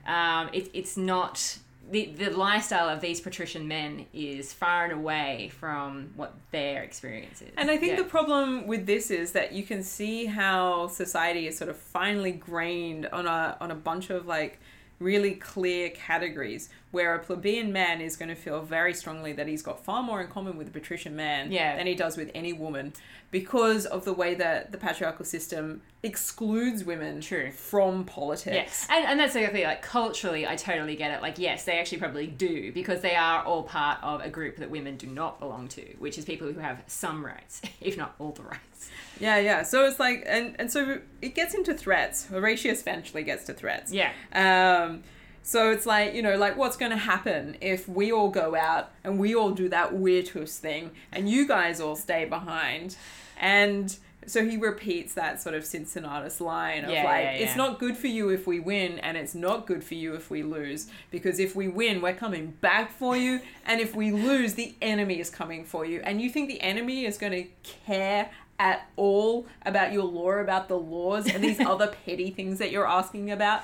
[0.06, 1.58] um, it, it's not
[1.90, 7.42] the, the lifestyle of these patrician men is far and away from what their experience
[7.42, 7.50] is.
[7.56, 8.02] And I think Yeah.
[8.02, 12.32] the problem with this is that you can see how society is sort of finely
[12.32, 14.58] grained on a on a bunch of like
[15.00, 19.62] really clear categories where a plebeian man is going to feel very strongly that he's
[19.62, 21.76] got far more in common with a patrician man Yeah.
[21.76, 22.92] than he does with any woman
[23.30, 27.50] because of the way that the patriarchal system excludes women True.
[27.50, 28.54] from politics.
[28.54, 29.64] Yes, and, and that's the other thing.
[29.64, 31.22] Like culturally, I totally get it.
[31.22, 34.70] Like, yes, they actually probably do because they are all part of a group that
[34.70, 38.32] women do not belong to, which is people who have some rights, if not all
[38.32, 38.90] the rights.
[39.18, 39.62] Yeah, yeah.
[39.62, 42.26] So it's like, and, and so it gets into threats.
[42.26, 43.92] Horatius eventually gets to threats.
[43.92, 44.12] Yeah.
[44.34, 45.02] Um,
[45.42, 48.90] So it's like, you know, like what's going to happen if we all go out
[49.02, 52.96] and we all do that virtus thing and you guys all stay behind?
[53.38, 57.80] And so he repeats that sort of Cincinnatus line of Yeah, like, yeah, it's not
[57.80, 60.88] good for you if we win and it's not good for you if we lose.
[61.10, 63.40] Because if we win, we're coming back for you.
[63.66, 66.00] And if we lose, the enemy is coming for you.
[66.04, 70.68] And you think the enemy is going to care at all about your law, about
[70.68, 73.62] the laws, and these other petty things that you're asking about?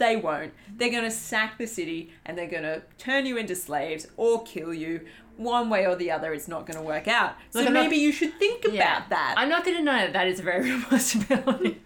[0.00, 0.52] They won't.
[0.76, 4.42] They're going to sack the city and they're going to turn you into slaves or
[4.42, 5.06] kill you.
[5.36, 7.34] One way or the other, it's not going to work out.
[7.50, 9.34] So I'm not- maybe you should think about that.
[9.38, 11.80] I'm not going to deny that that is a very real possibility.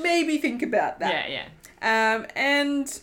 [0.00, 1.28] maybe think about that.
[1.28, 1.44] yeah,
[1.82, 2.14] yeah.
[2.16, 3.00] Um, and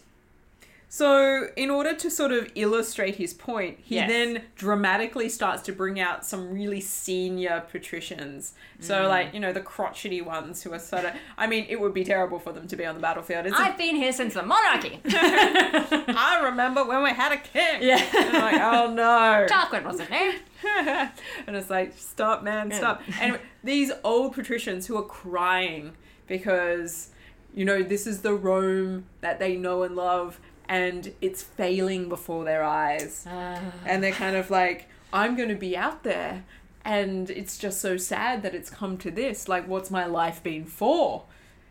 [0.97, 4.09] so, in order to sort of illustrate his point, he Yes.
[4.09, 8.53] then dramatically starts to bring out some really senior patricians.
[8.79, 9.07] So, mm.
[9.07, 12.03] like, you know, the crotchety ones who are sort of, I mean, it would be
[12.03, 13.45] terrible for them to be on the battlefield.
[13.45, 14.99] It's a- I've been here since the monarchy.
[15.05, 17.83] I remember when we had a king.
[17.83, 18.03] yeah.
[18.17, 19.45] And I'm like, oh no.
[19.47, 20.33] Tarquin wasn't there.
[21.45, 23.03] and it's like, stop, man, stop.
[23.21, 25.93] And these old patricians who are crying
[26.25, 27.09] because,
[27.53, 32.43] you know, this is the Rome that they know and love, and it's failing before
[32.45, 33.25] their eyes.
[33.27, 36.43] Uh, And they're kind of like, I'm going to be out there,
[36.83, 39.47] and it's just so sad that it's come to this.
[39.47, 41.23] Like, what's my life been for?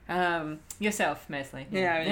[0.08, 1.66] Um, yourself, mostly.
[1.72, 2.04] Yeah,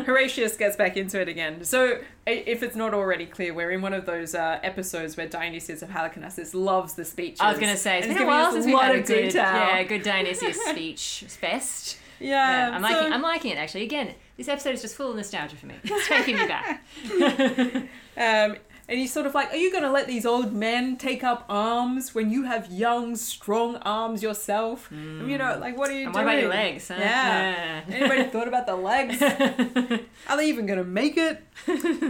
[0.06, 1.64] Horatius gets back into it again.
[1.64, 5.82] So, if it's not already clear, we're in one of those uh, episodes where Dionysius
[5.82, 7.40] of Halicarnassus loves the speeches.
[7.40, 9.42] I was going to say, it's been a while since we've had a good, detail.
[9.42, 11.98] yeah, good Dionysius speech fest.
[12.20, 13.82] Yeah, Yeah, I'm so- liking, I'm liking it actually.
[13.84, 15.74] Again, this episode is just full of nostalgia for me.
[15.84, 16.82] It's taking me back.
[18.14, 18.56] Um,
[18.88, 21.46] and he's sort of like, Are you going to let these old men take up
[21.48, 24.90] arms when you have young, strong arms yourself?
[24.90, 26.26] And, you know, like, what are you And doing?
[26.26, 26.88] what about your legs?
[26.88, 26.96] Huh?
[26.98, 27.80] Yeah.
[27.88, 29.22] Anybody thought about the legs?
[30.28, 31.42] Are they even going to make it?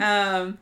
[0.03, 0.59] Um,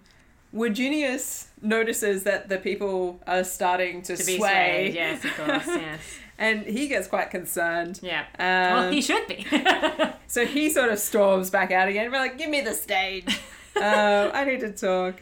[0.52, 4.90] Virginius notices that the people are starting to, to be sway.
[4.90, 6.00] swayed, yes, of course, yes.
[6.40, 8.00] And he gets quite concerned.
[8.02, 8.24] Yeah.
[8.38, 9.46] Um, well, he should be.
[10.30, 12.12] So he sort of storms back out again.
[12.12, 13.26] We're like, give me the stage.
[13.76, 15.16] um, I need to talk.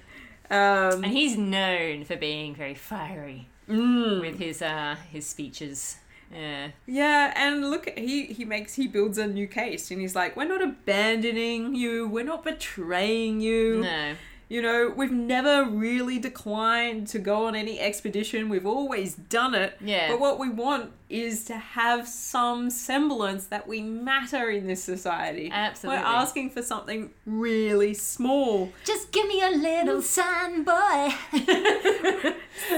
[0.50, 5.96] Um, and he's known for being very fiery mm, with his uh his speeches.
[6.30, 6.68] Yeah.
[6.84, 10.44] yeah, and look, he he makes he builds a new case, and he's like, we're
[10.44, 13.80] not abandoning you, we're not betraying you.
[13.80, 14.14] No.
[14.48, 18.48] You know, we've never really declined to go on any expedition.
[18.48, 19.76] We've always done it.
[19.80, 20.08] Yeah.
[20.08, 25.50] But what we want is to have some semblance that we matter in this society.
[25.52, 26.02] Absolutely.
[26.02, 28.72] We're asking for something really small.
[28.84, 31.14] Just give me a little sign, boy.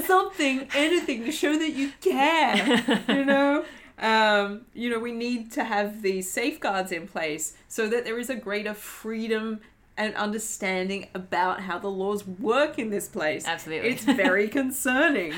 [0.06, 3.04] something, anything to show that you care.
[3.08, 3.64] You know,
[4.00, 8.30] um, you know, we need to have these safeguards in place so that there is
[8.30, 9.60] a greater freedom
[10.00, 13.46] and understanding about how the laws work in this place.
[13.46, 13.90] Absolutely.
[13.90, 15.34] it's very concerning,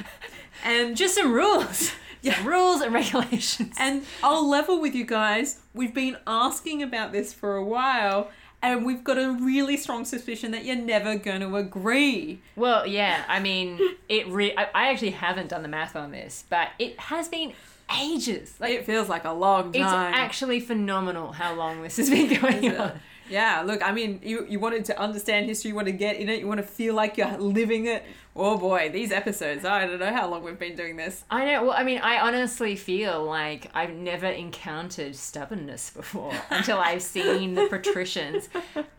[0.64, 1.92] and Just some rules.
[2.22, 2.36] Yeah.
[2.36, 3.74] Some rules and regulations.
[3.78, 5.58] and I'll level with you guys.
[5.74, 8.30] We've been asking about this for a while.
[8.64, 12.40] And we've got a really strong suspicion that you're never going to agree.
[12.54, 14.28] Well, yeah, I mean, it.
[14.28, 17.54] Re- I, I actually haven't done the math on this, but it has been
[18.00, 18.54] ages.
[18.60, 19.82] Like, It feels like a long time.
[19.82, 23.00] it's actually phenomenal how long this has been going on.
[23.32, 26.28] Yeah, look, I mean, you, you wanted to understand history, you want to get in
[26.28, 28.04] it, you want to feel like you're living it.
[28.34, 31.22] Oh boy, these episodes, I don't know how long we've been doing this.
[31.30, 31.64] I know.
[31.64, 37.52] Well, I mean, I honestly feel like I've never encountered stubbornness before until I've seen
[37.52, 38.48] the patricians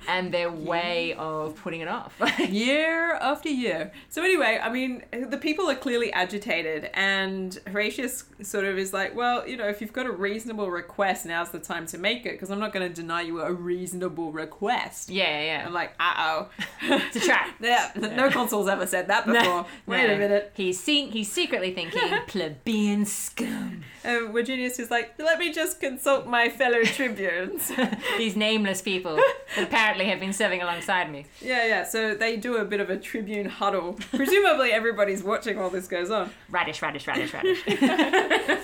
[0.08, 2.22] and their way of putting it off.
[2.40, 3.92] Year after year.
[4.10, 9.16] So, anyway, I mean, the people are clearly agitated, and Horatius sort of is like,
[9.16, 12.34] well, you know, if you've got a reasonable request, now's the time to make it,
[12.34, 15.10] because I'm not going to deny you a reasonable request.
[15.10, 15.64] yeah, yeah.
[15.66, 16.50] I'm like, uh oh.
[16.84, 17.50] It's a trap.
[17.60, 19.42] yeah, no consul's ever said that before.
[19.44, 20.14] No, Wait no.
[20.14, 20.52] a minute.
[20.56, 23.84] He's see- he's secretly thinking plebeian scum.
[24.04, 27.72] And Virginius is like, let me just consult my fellow tribunes.
[28.18, 31.26] These nameless people that apparently have been serving alongside me.
[31.42, 31.84] yeah, yeah.
[31.86, 33.98] So they do a bit of a tribune huddle.
[34.14, 36.32] Presumably everybody's watching while this goes on.
[36.50, 37.62] Radish, radish, radish, radish.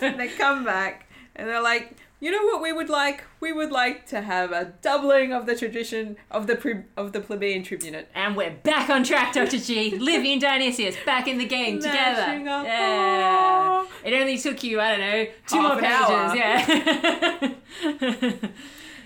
[0.02, 3.24] And they come back and they're like, you know what we would like?
[3.40, 7.22] We would like to have a doubling of the tradition of the pre- of the
[7.22, 8.10] plebeian tribunate.
[8.14, 9.58] and we're back on track, Dr.
[9.58, 9.98] G.
[9.98, 12.22] Livy and Dionysius back in the game together.
[12.22, 12.66] Mashing up.
[12.66, 13.86] Yeah.
[14.04, 17.60] It only took you, I don't know, two Half more pages.
[17.94, 18.50] Yeah.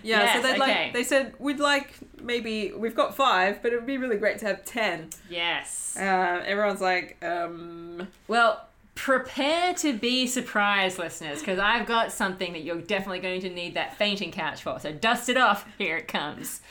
[0.05, 0.59] Yeah, Yes, so they okay.
[0.59, 4.37] like they said we'd like maybe we've got five, but it would be really great
[4.39, 5.11] to have ten.
[5.29, 5.95] yes.
[5.97, 12.63] Uh, everyone's like, um, Well, prepare to be surprised, listeners, because I've got something that
[12.63, 14.79] you're definitely going to need that fainting couch for.
[14.79, 15.67] So dust it off.
[15.77, 16.61] Here it comes.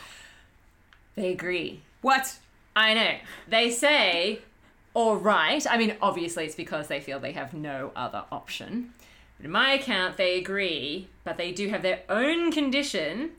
[1.14, 1.82] They agree.
[2.00, 2.38] What?
[2.74, 3.14] I know.
[3.48, 4.40] They say,
[4.94, 5.66] all right.
[5.68, 8.94] I mean, obviously, it's because they feel they have no other option.
[9.36, 13.32] But in my account, they agree, but they do have their own condition,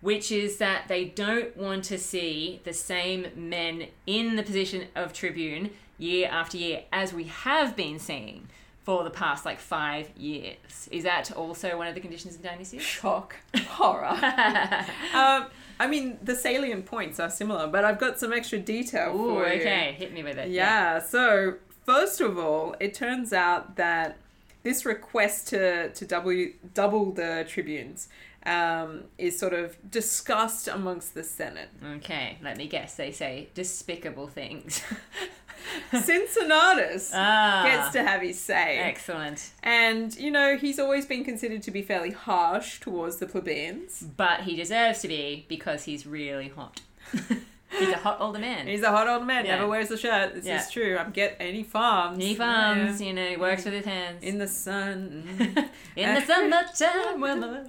[0.00, 5.12] which is that they don't want to see the same men in the position of
[5.12, 8.48] tribune year after year, as we have been seeing
[8.82, 10.88] for the past like five years.
[10.90, 12.82] Is that also one of the conditions in Dionysius?
[12.82, 13.36] Shock.
[13.68, 14.08] Horror.
[15.14, 15.46] um,
[15.78, 19.48] I mean, the salient points are similar, but I've got some extra detail Ooh, for
[19.48, 19.60] you.
[19.60, 19.94] okay.
[19.98, 20.48] Hit me with it.
[20.48, 24.16] Yeah, so first of all, it turns out that
[24.62, 28.08] this request to, to double, double the tribunes
[28.46, 31.68] um, is sort of discussed amongst the Senate.
[31.96, 32.96] Okay, let me guess.
[32.96, 34.82] They say despicable things.
[35.92, 38.78] Cincinnatus ah, gets to have his say.
[38.78, 39.50] excellent.
[39.62, 44.02] And, you know, he's always been considered to be fairly harsh towards the plebeians.
[44.16, 46.80] But he deserves to be because he's really hot.
[47.12, 48.66] he's a hot older man.
[48.66, 49.56] He's a hot old man, Yeah.
[49.56, 50.34] never wears a shirt.
[50.34, 50.60] This Yeah.
[50.60, 50.96] is true.
[50.98, 52.22] I'm get any farms.
[52.22, 53.06] he farms, Yeah.
[53.08, 54.22] you know, he works with his hands.
[54.22, 55.24] In the sun.
[55.96, 57.64] In the summertime weather.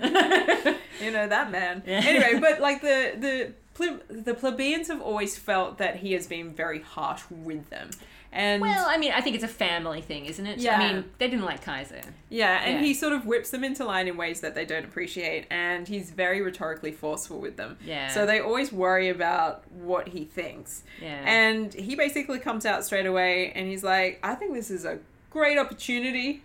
[1.04, 1.84] you know that man.
[1.86, 6.54] Anyway, but like the the ple- the plebeians have always felt that he has been
[6.54, 7.90] very harsh with them,
[8.32, 10.60] and well, I mean, I think it's a family thing, isn't it?
[10.60, 10.78] Yeah.
[10.78, 12.02] I mean, they didn't like Caeso.
[12.30, 12.82] yeah, and yeah.
[12.86, 16.12] he sort of whips them into line in ways that they don't appreciate, and he's
[16.12, 17.78] very rhetorically forceful with them.
[17.86, 18.08] Yeah.
[18.10, 21.22] So they always worry about what he thinks, Yeah.
[21.26, 25.00] and he basically comes out straight away, and he's like, "I think this is a
[25.30, 26.42] great opportunity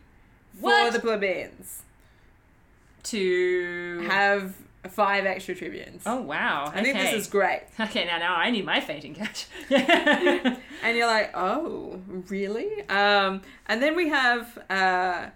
[0.60, 0.92] for What?
[0.92, 1.82] the plebeians
[3.04, 4.54] to have
[4.88, 6.70] five extra tribunes." Oh wow.
[6.74, 7.62] I think this is great.
[7.78, 9.46] Okay, now now I need my fainting catch.
[10.82, 12.86] And you're like, oh, really?
[12.88, 15.26] Um, and then we have uh,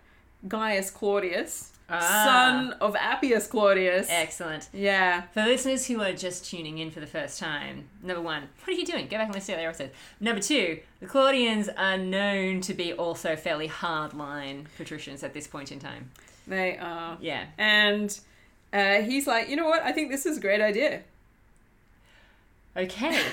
[0.47, 2.23] Gaius Claudius, Ah.
[2.25, 4.07] son of Appius Claudius.
[4.11, 4.69] Excellent.
[4.73, 5.23] Yeah.
[5.35, 8.79] For listeners who are just tuning in for the first time, number one, what are
[8.79, 9.09] you doing?
[9.09, 9.93] Go back and listen to the other episodes.
[10.21, 15.73] Number two, the Claudians are known to be also fairly hardline patricians at this point
[15.73, 16.13] in time.
[16.47, 17.19] They are.
[17.21, 17.47] Yeah.
[17.59, 18.17] And
[18.73, 19.83] uh, he's like, you know what?
[19.83, 21.03] I think this is a great idea.
[22.77, 23.21] Okay.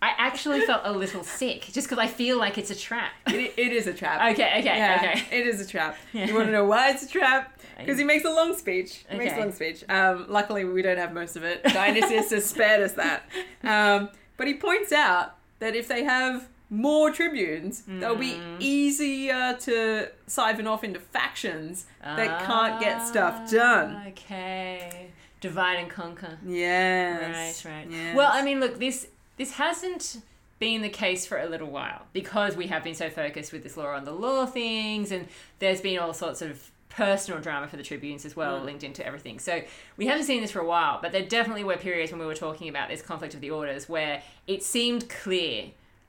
[0.00, 3.10] I actually felt a little sick just because I feel like it's a trap.
[3.26, 4.32] It, it is a trap.
[4.32, 5.36] Okay, okay, yeah, okay.
[5.36, 5.96] it is a trap.
[6.12, 6.26] Yeah.
[6.26, 7.60] You want to know why it's a trap?
[7.76, 9.04] Because he makes a long speech.
[9.08, 9.84] He makes a long speech.
[9.88, 11.64] Um, luckily, we don't have most of it.
[11.64, 13.28] Dionysius has spared us that.
[13.64, 18.56] Um, but he points out that if they have more tribunes, they'll be Mm.
[18.60, 24.02] easier to siphon off into factions that can't get stuff done.
[24.04, 25.08] Ah, Okay.
[25.40, 26.36] Divide and conquer.
[26.44, 27.64] Yes.
[27.64, 27.86] Right, right.
[27.90, 28.16] Yes.
[28.16, 30.20] Well, I mean, look, this this hasn't
[30.58, 33.76] been the case for a little while because we have been so focused with this
[33.76, 35.28] law on the law things, and
[35.60, 38.64] there's been all sorts of personal drama for the tribunes as well, Mm.
[38.64, 39.38] linked into everything.
[39.38, 39.62] So
[39.96, 42.34] we haven't seen this for a while, but there definitely were periods when we were
[42.34, 45.66] talking about this conflict of the orders where it seemed clear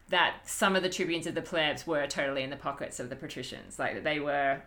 [0.09, 3.15] that some of the tribunes of the plebs were totally in the pockets of the
[3.15, 4.61] patricians, like that they were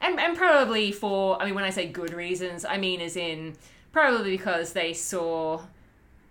[0.00, 3.54] and, and probably for i mean when i say good reasons i mean as in
[3.92, 5.60] probably because they saw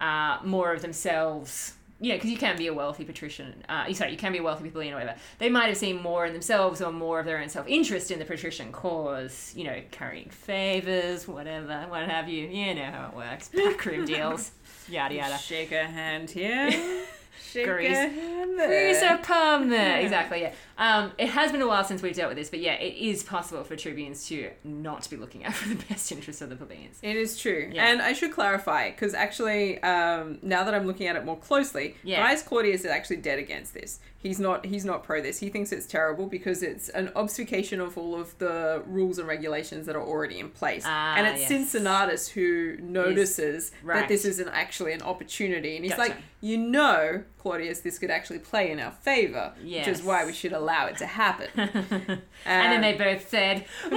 [0.02, 1.74] uh, more of themselves.
[2.02, 4.44] You know because you can be a wealthy patrician uh, sorry you can be a
[4.44, 5.18] wealthy plebeian or whatever.
[5.40, 8.26] They might have seen more in themselves or more of their own self-interest in the
[8.26, 12.48] patrician cause you know carrying favors whatever what have you.
[12.50, 13.48] You know how it works.
[13.48, 14.52] Backroom deals.
[14.90, 15.38] Yada yada.
[15.38, 16.70] Shake a hand here.
[17.42, 17.92] Shake Grease.
[17.92, 18.68] a hand there.
[18.68, 19.98] Grease a palm there.
[20.00, 20.04] Yeah.
[20.04, 20.54] Exactly, yeah.
[20.78, 23.24] Um, it has been a while since we've dealt with this, but yeah, it is
[23.24, 27.00] possible for tribunes to not be looking out for the best interests of the plebeians.
[27.02, 27.70] It is true.
[27.72, 27.88] Yeah.
[27.88, 31.96] And I should clarify, because actually, um, now that I'm looking at it more closely,
[32.04, 32.26] Yeah.
[32.28, 34.00] Gaius Claudius is actually dead against this.
[34.24, 35.38] He's not he's not pro this.
[35.40, 39.86] He thinks it's terrible because it's an obfuscation of all of the rules and regulations
[39.86, 40.84] that are already in place.
[40.88, 41.50] Ah, and it's yes.
[41.50, 44.08] Cincinnatus who notices that right.
[44.08, 45.76] this is an, actually an opportunity.
[45.76, 46.12] And he's Gotcha.
[46.14, 49.86] like, you know, Claudius, this could actually play in our favor, Yes.
[49.88, 51.50] which is why we should allow it to happen.
[51.58, 53.66] and then Um, they both said,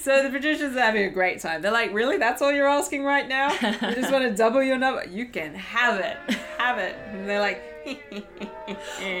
[0.00, 1.60] So the patricians are having a great time.
[1.62, 2.16] They're like, really?
[2.16, 3.50] That's all you're asking right now?
[3.52, 5.04] You just want to double your number?
[5.06, 6.16] You can have it.
[6.58, 6.96] Have it.
[7.12, 7.62] And they're like,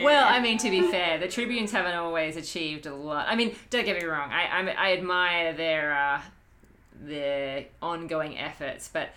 [0.02, 3.26] Well, I mean, to be fair, the tribunes haven't always achieved a lot.
[3.28, 4.30] I mean, don't get me wrong.
[4.32, 6.20] I I, I admire their uh,
[7.00, 9.10] their ongoing efforts, but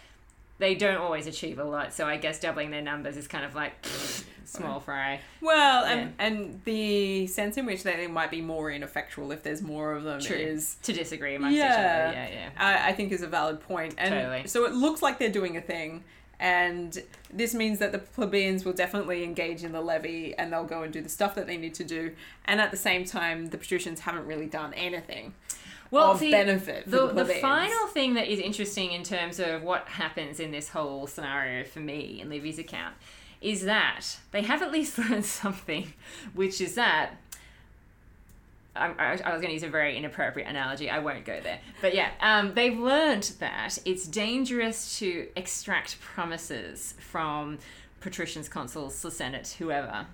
[0.58, 1.94] they don't always achieve a lot.
[1.94, 3.74] So I guess doubling their numbers is kind of like
[4.46, 5.20] small fry.
[5.42, 9.94] well, and, and the sense in which they might be more ineffectual if there's more
[9.94, 10.36] of them True.
[10.36, 11.66] is, To disagree amongst Yeah.
[11.68, 12.18] each other.
[12.18, 12.50] Yeah, yeah.
[12.58, 13.94] I, I think, is a valid point.
[13.98, 14.48] And Totally.
[14.48, 16.04] so it looks like they're doing a thing.
[16.40, 20.84] And this means that the plebeians will definitely engage in the levy and they'll go
[20.84, 22.14] and do the stuff that they need to do.
[22.46, 25.34] And at the same time, the patricians haven't really done anything.
[25.92, 29.40] Well, of see, benefit for The, the, the final thing that is interesting in terms
[29.40, 32.96] of what happens in this whole scenario for me in Livy's account
[33.42, 35.94] is that they have at least learned something,
[36.34, 37.18] which is that.
[38.76, 40.90] I, was going to use a very inappropriate analogy.
[40.90, 41.60] I won't go there.
[41.82, 47.58] But yeah, um, they've learned that it's dangerous to extract promises from
[48.00, 50.08] patricians, consuls, the Senate, whoever,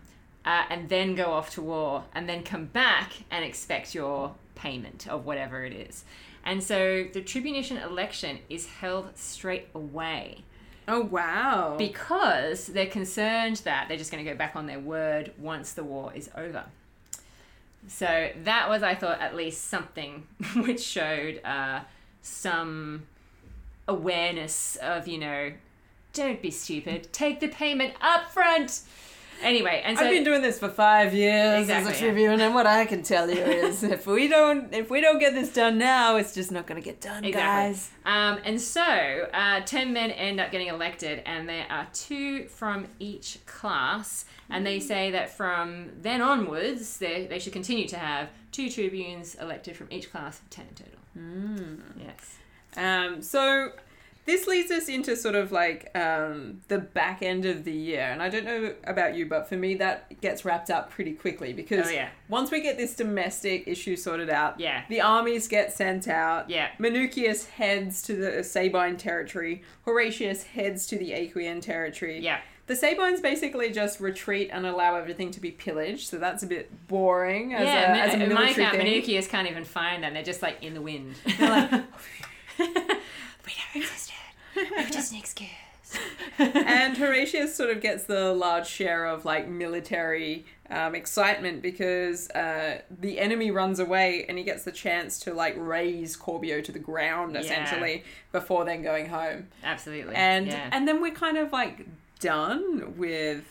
[0.45, 5.07] uh, and then go off to war and then come back and expect your payment
[5.07, 6.05] of whatever it is.
[6.43, 10.43] And so the tribunician election is held straight away
[10.87, 11.75] Oh wow!
[11.77, 15.83] because they're concerned that they're just going to go back on their word once the
[15.83, 16.65] war is over.
[17.87, 21.81] So that was, I thought, at least something which showed uh,
[22.21, 23.03] some
[23.87, 25.53] awareness of, you know,
[26.13, 28.81] don't be stupid, take the payment up front.
[29.43, 32.53] Anyway, and so I've been doing this for five years Exactly, as a tribune, and
[32.53, 35.77] what I can tell you is, if we don't, if we don't get this done
[35.77, 37.31] now, it's just not going to get done, Exactly.
[37.41, 37.89] guys.
[38.05, 38.81] Um, and so,
[39.33, 44.25] uh, 10 men end up getting elected, and there are two from each class.
[44.47, 49.33] And they say that from then onwards, they, they should continue to have two tribunes
[49.35, 50.99] elected from each class, 10 in total.
[51.13, 51.75] Hmm.
[51.99, 52.37] Yes.
[52.77, 53.71] Um, so
[54.25, 58.21] this leads us into sort of like um, the back end of the year, and
[58.23, 61.87] I don't know about you, but for me that gets wrapped up pretty quickly because
[61.87, 62.09] Oh, yeah.
[62.27, 64.83] once we get this domestic issue sorted out, Yeah.
[64.89, 66.49] the armies get sent out.
[66.49, 66.69] Yeah.
[66.79, 69.61] Minucius heads to the Sabine territory.
[69.85, 72.19] Horatius heads to the Aequian territory.
[72.19, 72.39] Yeah.
[72.67, 76.71] The Sabines basically just retreat and allow everything to be pillaged, so that's a bit
[76.87, 79.03] boring as yeah, a, Min- as a in my military account, thing.
[79.03, 80.15] Minucius can't even find them.
[80.15, 81.13] They're just like in the wind.
[81.37, 81.71] They're like,
[82.57, 84.14] we never existed.
[84.91, 85.49] Just an excuse.
[86.39, 92.81] and Horatius sort of gets the large share of like military um, excitement because uh,
[92.89, 96.79] the enemy runs away and he gets the chance to like raze Corbio to the
[96.79, 97.41] ground Yeah.
[97.41, 99.47] essentially before then going home.
[99.63, 100.15] Absolutely.
[100.15, 100.69] And yeah.
[100.71, 101.85] and then we're kind of like
[102.19, 103.43] done with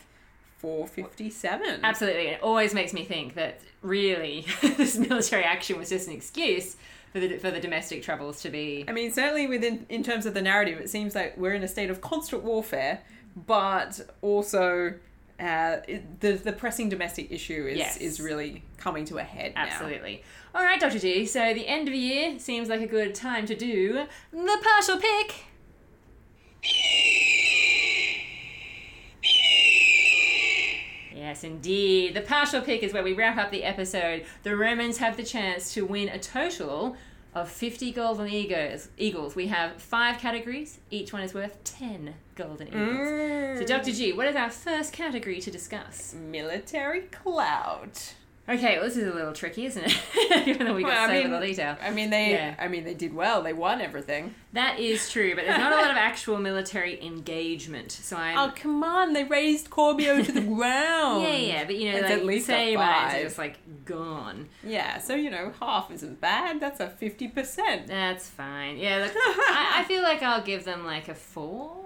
[0.59, 1.81] 457.
[1.83, 2.29] Absolutely.
[2.29, 6.77] It always makes me think that really this military action was just an excuse
[7.15, 8.85] for the, for the domestic troubles to be.
[8.89, 11.69] I mean, certainly within in terms of the narrative, it seems like we're in a
[11.69, 13.03] state of constant warfare,
[13.37, 14.95] but also
[15.39, 15.77] uh,
[16.19, 17.97] the the pressing domestic issue is Yes.
[17.99, 19.63] is really coming to a head now.
[19.63, 20.25] Absolutely.
[20.57, 20.99] All right, Dr.
[20.99, 21.25] G.
[21.25, 24.99] So the end of the year seems like a good time to do the partial
[24.99, 25.45] pick.
[31.25, 32.13] Yes, indeed.
[32.13, 34.27] The partial pick is where we wrap up the episode.
[34.43, 36.99] The Romans have the chance to win a total
[37.35, 38.91] of 50 golden eagles.
[38.99, 39.35] Eagles.
[39.35, 40.81] We have five categories.
[40.91, 43.09] Each one is worth 10 golden eagles.
[43.59, 43.67] So, mm.
[43.67, 43.93] Dr.
[43.93, 46.15] G, what is our first category to discuss?
[46.15, 48.13] Military clout.
[48.47, 50.45] Okay, well, this is a little tricky, isn't it?
[50.45, 51.79] Given that we got Well, I so mean- little detail.
[51.83, 52.33] I mean, they.
[52.33, 52.55] Yeah.
[52.59, 53.41] I mean, they did well.
[53.43, 54.35] They won everything.
[54.53, 57.91] That is true, but there's not a lot of actual military engagement.
[57.91, 58.37] So I'm.
[58.39, 59.15] Oh come on!
[59.15, 61.23] They razed Corbio to the ground.
[61.23, 64.49] yeah, yeah, but you know, It's like at least say are just like gone.
[64.63, 66.61] Yeah, so you know, half isn't bad.
[66.61, 67.87] That's a fifty percent.
[67.87, 68.77] That's fine.
[68.77, 71.77] Yeah, look, I, I feel like I'll give them like a four.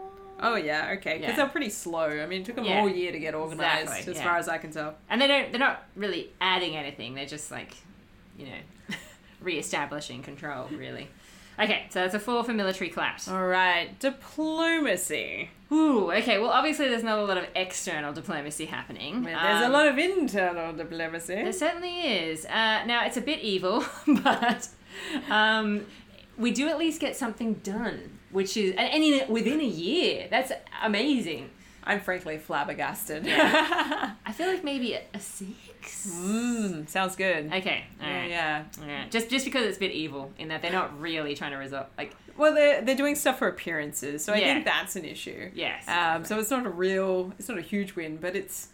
[0.41, 1.14] Oh yeah, okay.
[1.18, 1.36] Because Yeah.
[1.36, 2.09] they're pretty slow.
[2.09, 2.80] I mean, it took them Yeah.
[2.80, 4.24] all year to get organized, Exactly, as yeah.
[4.24, 4.95] far as I can tell.
[5.11, 5.51] And they don't.
[5.53, 7.14] They're not really adding anything.
[7.14, 7.74] They're just like,
[8.39, 8.97] you know,
[9.41, 10.68] re-establishing control.
[10.72, 11.09] Really.
[11.61, 13.26] Okay, so that's a four for military clout.
[13.28, 15.51] All right, diplomacy.
[15.72, 16.39] Ooh, okay.
[16.39, 19.14] Well, obviously, there's not a lot of external diplomacy happening.
[19.24, 21.34] Mean, there's a Um, lot of internal diplomacy.
[21.34, 22.47] There certainly is.
[22.47, 24.68] Uh, now, it's a bit evil, but
[25.28, 25.84] um,
[26.36, 30.26] we do at least get something done, which is and, and in, within a year.
[30.31, 30.53] That's
[30.83, 31.51] amazing.
[31.85, 33.24] I'm frankly flabbergasted.
[33.29, 36.07] I feel like maybe a, a six.
[36.14, 37.47] Mmm, sounds good.
[37.53, 38.31] Okay, all Yeah, right.
[38.31, 38.64] yeah.
[38.83, 39.11] All right.
[39.11, 41.87] Just just because it's a bit evil in that they're not really trying to resolve.
[41.97, 44.55] Like, Well, they're they're doing stuff for appearances, so I Yeah.
[44.55, 45.51] think that's an issue.
[45.55, 48.68] yes, Um, so it's not a real, it's not a huge win, but it's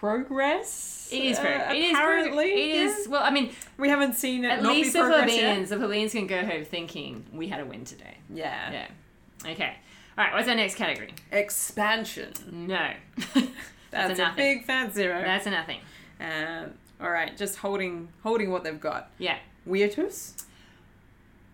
[0.00, 1.08] progress.
[1.12, 1.38] it is.
[1.38, 1.96] uh, Pro- it is.
[1.96, 2.40] pro-.
[2.40, 3.08] It is.
[3.08, 4.48] Well, I mean, We haven't seen it.
[4.50, 7.60] at not least be the progress plebeians, the plebeians can go home thinking we had
[7.60, 8.18] a win today.
[8.32, 8.72] Yeah.
[8.72, 9.50] Yeah.
[9.52, 9.76] Okay.
[10.16, 10.34] All right.
[10.34, 11.14] What's our next category?
[11.32, 12.32] Expansion.
[12.50, 12.92] No.
[13.90, 15.22] That's, a a, big fat zero.
[15.22, 15.78] That's a nothing.
[16.20, 19.10] Um, all right, just holding holding what they've got.
[19.18, 19.38] Yeah.
[19.66, 20.34] virtus.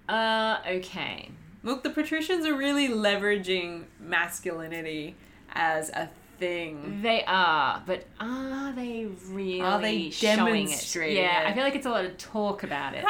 [0.09, 1.31] Uh, okay.
[1.63, 5.15] Look, the patricians are really leveraging masculinity
[5.53, 6.11] as a
[6.41, 7.01] thing.
[7.03, 10.97] They are, but are they really Are they showing it?
[11.13, 11.45] Yeah.
[11.47, 13.05] I feel like it's a lot of talk about it.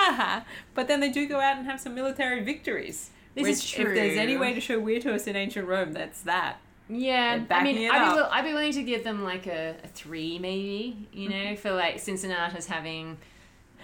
[0.74, 3.10] But then they do go out and have some military victories.
[3.34, 3.86] This which, is true.
[3.86, 6.58] if there's any way to show virtus in ancient Rome, that's that.
[6.88, 9.88] Yeah, I mean, I'd be, will- I'd be willing to give them like a, a
[9.88, 11.08] three, maybe.
[11.12, 11.54] You know, mm-hmm.
[11.56, 13.16] for like Cincinnatus having,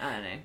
[0.01, 0.39] I don't know,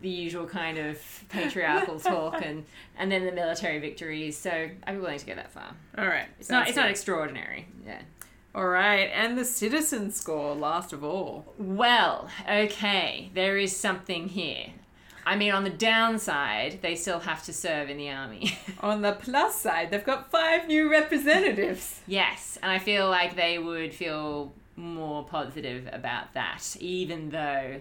[0.00, 2.64] the usual kind of patriarchal talk and
[2.96, 4.38] and then the military victories.
[4.38, 5.74] So I'd be willing to go that far.
[5.98, 6.26] All right.
[6.40, 7.68] It's not it's not extraordinary.
[7.86, 8.00] Yeah.
[8.54, 11.46] All right, and the citizen score, last of all.
[11.56, 14.66] Well, okay, there is something here.
[15.24, 18.58] I mean, on the downside, they still have to serve in the army.
[18.80, 22.00] On the plus side, they've got five new representatives.
[22.08, 27.80] yes, and I feel like they would feel more positive about that, even though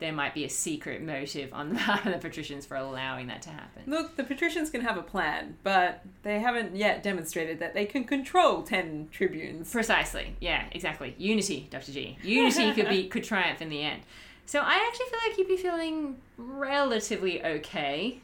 [0.00, 3.42] there might be a secret motive on the part of the patricians for allowing that
[3.42, 3.82] to happen.
[3.86, 8.04] Look, the patricians can have a plan, but they haven't yet demonstrated that they can
[8.04, 9.70] control 10 tribunes.
[9.70, 10.36] Precisely.
[10.40, 11.14] Yeah, exactly.
[11.18, 11.92] Unity, Dr.
[11.92, 12.18] G.
[12.22, 14.02] Unity could be could triumph in the end.
[14.46, 18.20] So I actually feel like you'd be feeling relatively okay.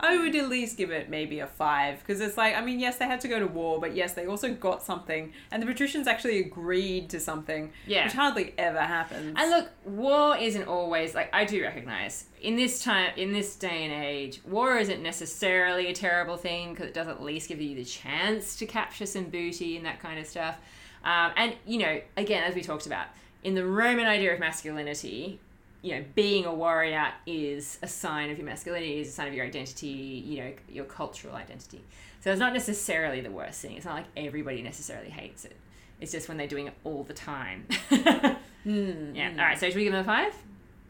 [0.00, 2.96] I would at least give it maybe a five because it's like, I mean, yes,
[2.96, 6.08] they had to go to war, but yes, they also got something, and the patricians
[6.08, 8.04] actually agreed to something, Yeah.
[8.04, 9.34] which hardly ever happens.
[9.38, 13.84] And look, war isn't always like I do recognize in this time, in this day
[13.84, 17.76] and age, war isn't necessarily a terrible thing because it does at least give you
[17.76, 20.58] the chance to capture some booty and that kind of stuff.
[21.04, 23.06] Um, and you know, again, as we talked about
[23.44, 25.38] in the Roman idea of masculinity,
[25.82, 29.34] you know, being a warrior is a sign of your masculinity, is a sign of
[29.34, 31.84] your identity, you know, your cultural identity.
[32.20, 33.76] So it's not necessarily the worst thing.
[33.76, 35.56] It's not like everybody necessarily hates it.
[36.00, 37.66] It's just when they're doing it all the time.
[38.64, 39.14] Hmm.
[39.14, 39.30] Yeah.
[39.30, 39.58] All right.
[39.58, 40.32] So should we give them a five?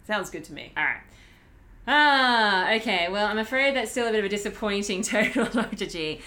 [0.06, 0.72] Sounds good to me.
[0.76, 1.00] All right.
[1.86, 3.08] Ah, okay.
[3.10, 5.86] Well, I'm afraid that's still a bit of a disappointing total, Dr.
[5.86, 6.20] G.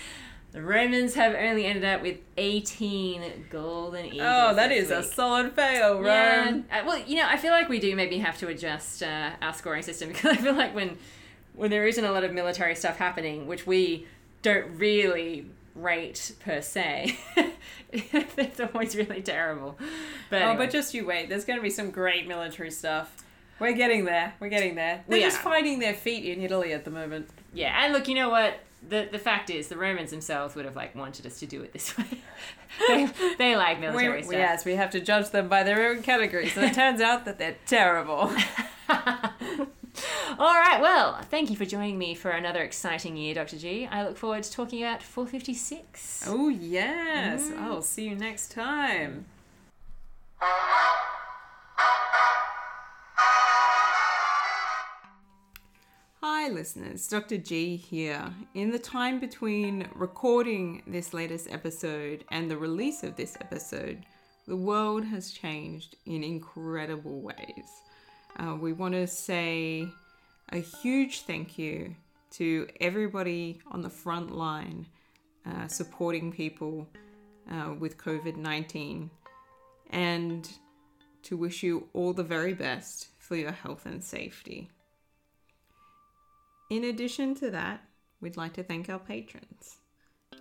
[0.56, 4.22] The Romans have only ended up with 18 golden eagles.
[4.24, 6.45] Oh, that is a solid fail, Yeah.
[6.45, 6.66] Rome.
[6.72, 9.53] Uh, well, you know, I feel like we do maybe have to adjust uh, our
[9.53, 10.97] scoring system because I feel like when
[11.56, 14.08] when there isn't a lot of military stuff happening, which we
[14.43, 15.45] don't really
[15.76, 17.18] rate per se,
[17.91, 19.78] it's always really terrible.
[20.30, 20.66] But Oh, anyway.
[20.68, 21.28] but just you wait.
[21.28, 23.14] There's going to be some great military stuff.
[23.60, 24.34] We're getting there.
[24.39, 25.03] We're getting there.
[25.08, 25.43] They're We just are.
[25.43, 27.30] finding their feet in Italy at the moment.
[27.53, 28.58] Yeah, and look, you know what?
[28.88, 31.73] The the fact is, the Romans themselves would have like wanted us to do it
[31.73, 32.05] this way.
[32.88, 34.34] they, they like military We, stuff.
[34.34, 37.39] yes, we have to judge them by their own categories, and it turns out that
[37.39, 38.32] they're terrible.
[40.38, 43.57] All right, well, thank you for joining me for another exciting year, Dr.
[43.57, 43.88] G.
[43.89, 46.26] I look forward to talking about 456.
[46.28, 47.43] oh yes.
[47.43, 47.61] Mm.
[47.61, 49.26] I'll see you next time.
[56.45, 57.07] Hi, listeners.
[57.07, 57.39] Dr.
[57.39, 58.31] G here.
[58.53, 64.05] In the time between recording this latest episode and the release of this episode,
[64.47, 67.81] the world has changed in incredible ways.
[68.37, 69.87] Uh, we want to say
[70.51, 71.95] a huge thank you
[72.33, 74.85] to everybody on the front line
[75.47, 76.87] uh, supporting people
[77.51, 79.09] uh, with COVID 19
[79.89, 80.47] and
[81.23, 84.69] to wish you all the very best for your health and safety.
[86.70, 87.82] In addition to that,
[88.22, 89.78] we'd like to thank our patrons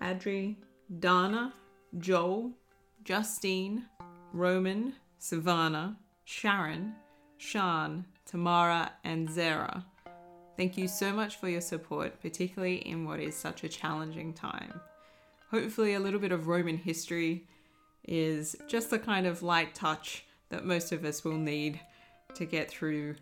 [0.01, 0.57] Adri,
[0.99, 1.53] Dana,
[1.99, 2.53] Joel,
[3.05, 3.85] Justine,
[4.33, 6.95] Roman, Savannah, Sharon,
[7.37, 9.85] Shan, Tamara, and Zara.
[10.57, 14.81] Thank you so much for your support, particularly in what is such a challenging time.
[15.51, 17.47] Hopefully, a little bit of Roman history
[18.09, 21.81] is just the kind of light touch that most of us will need
[22.35, 23.17] to get through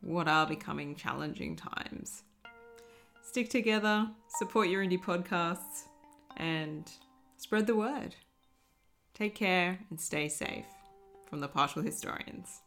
[0.00, 2.22] what are becoming challenging times.
[3.26, 5.88] Stick together, support your indie podcasts,
[6.36, 6.90] and
[7.36, 8.14] spread the word.
[9.14, 10.64] Take care and stay safe
[11.28, 12.62] from the Partial Historians.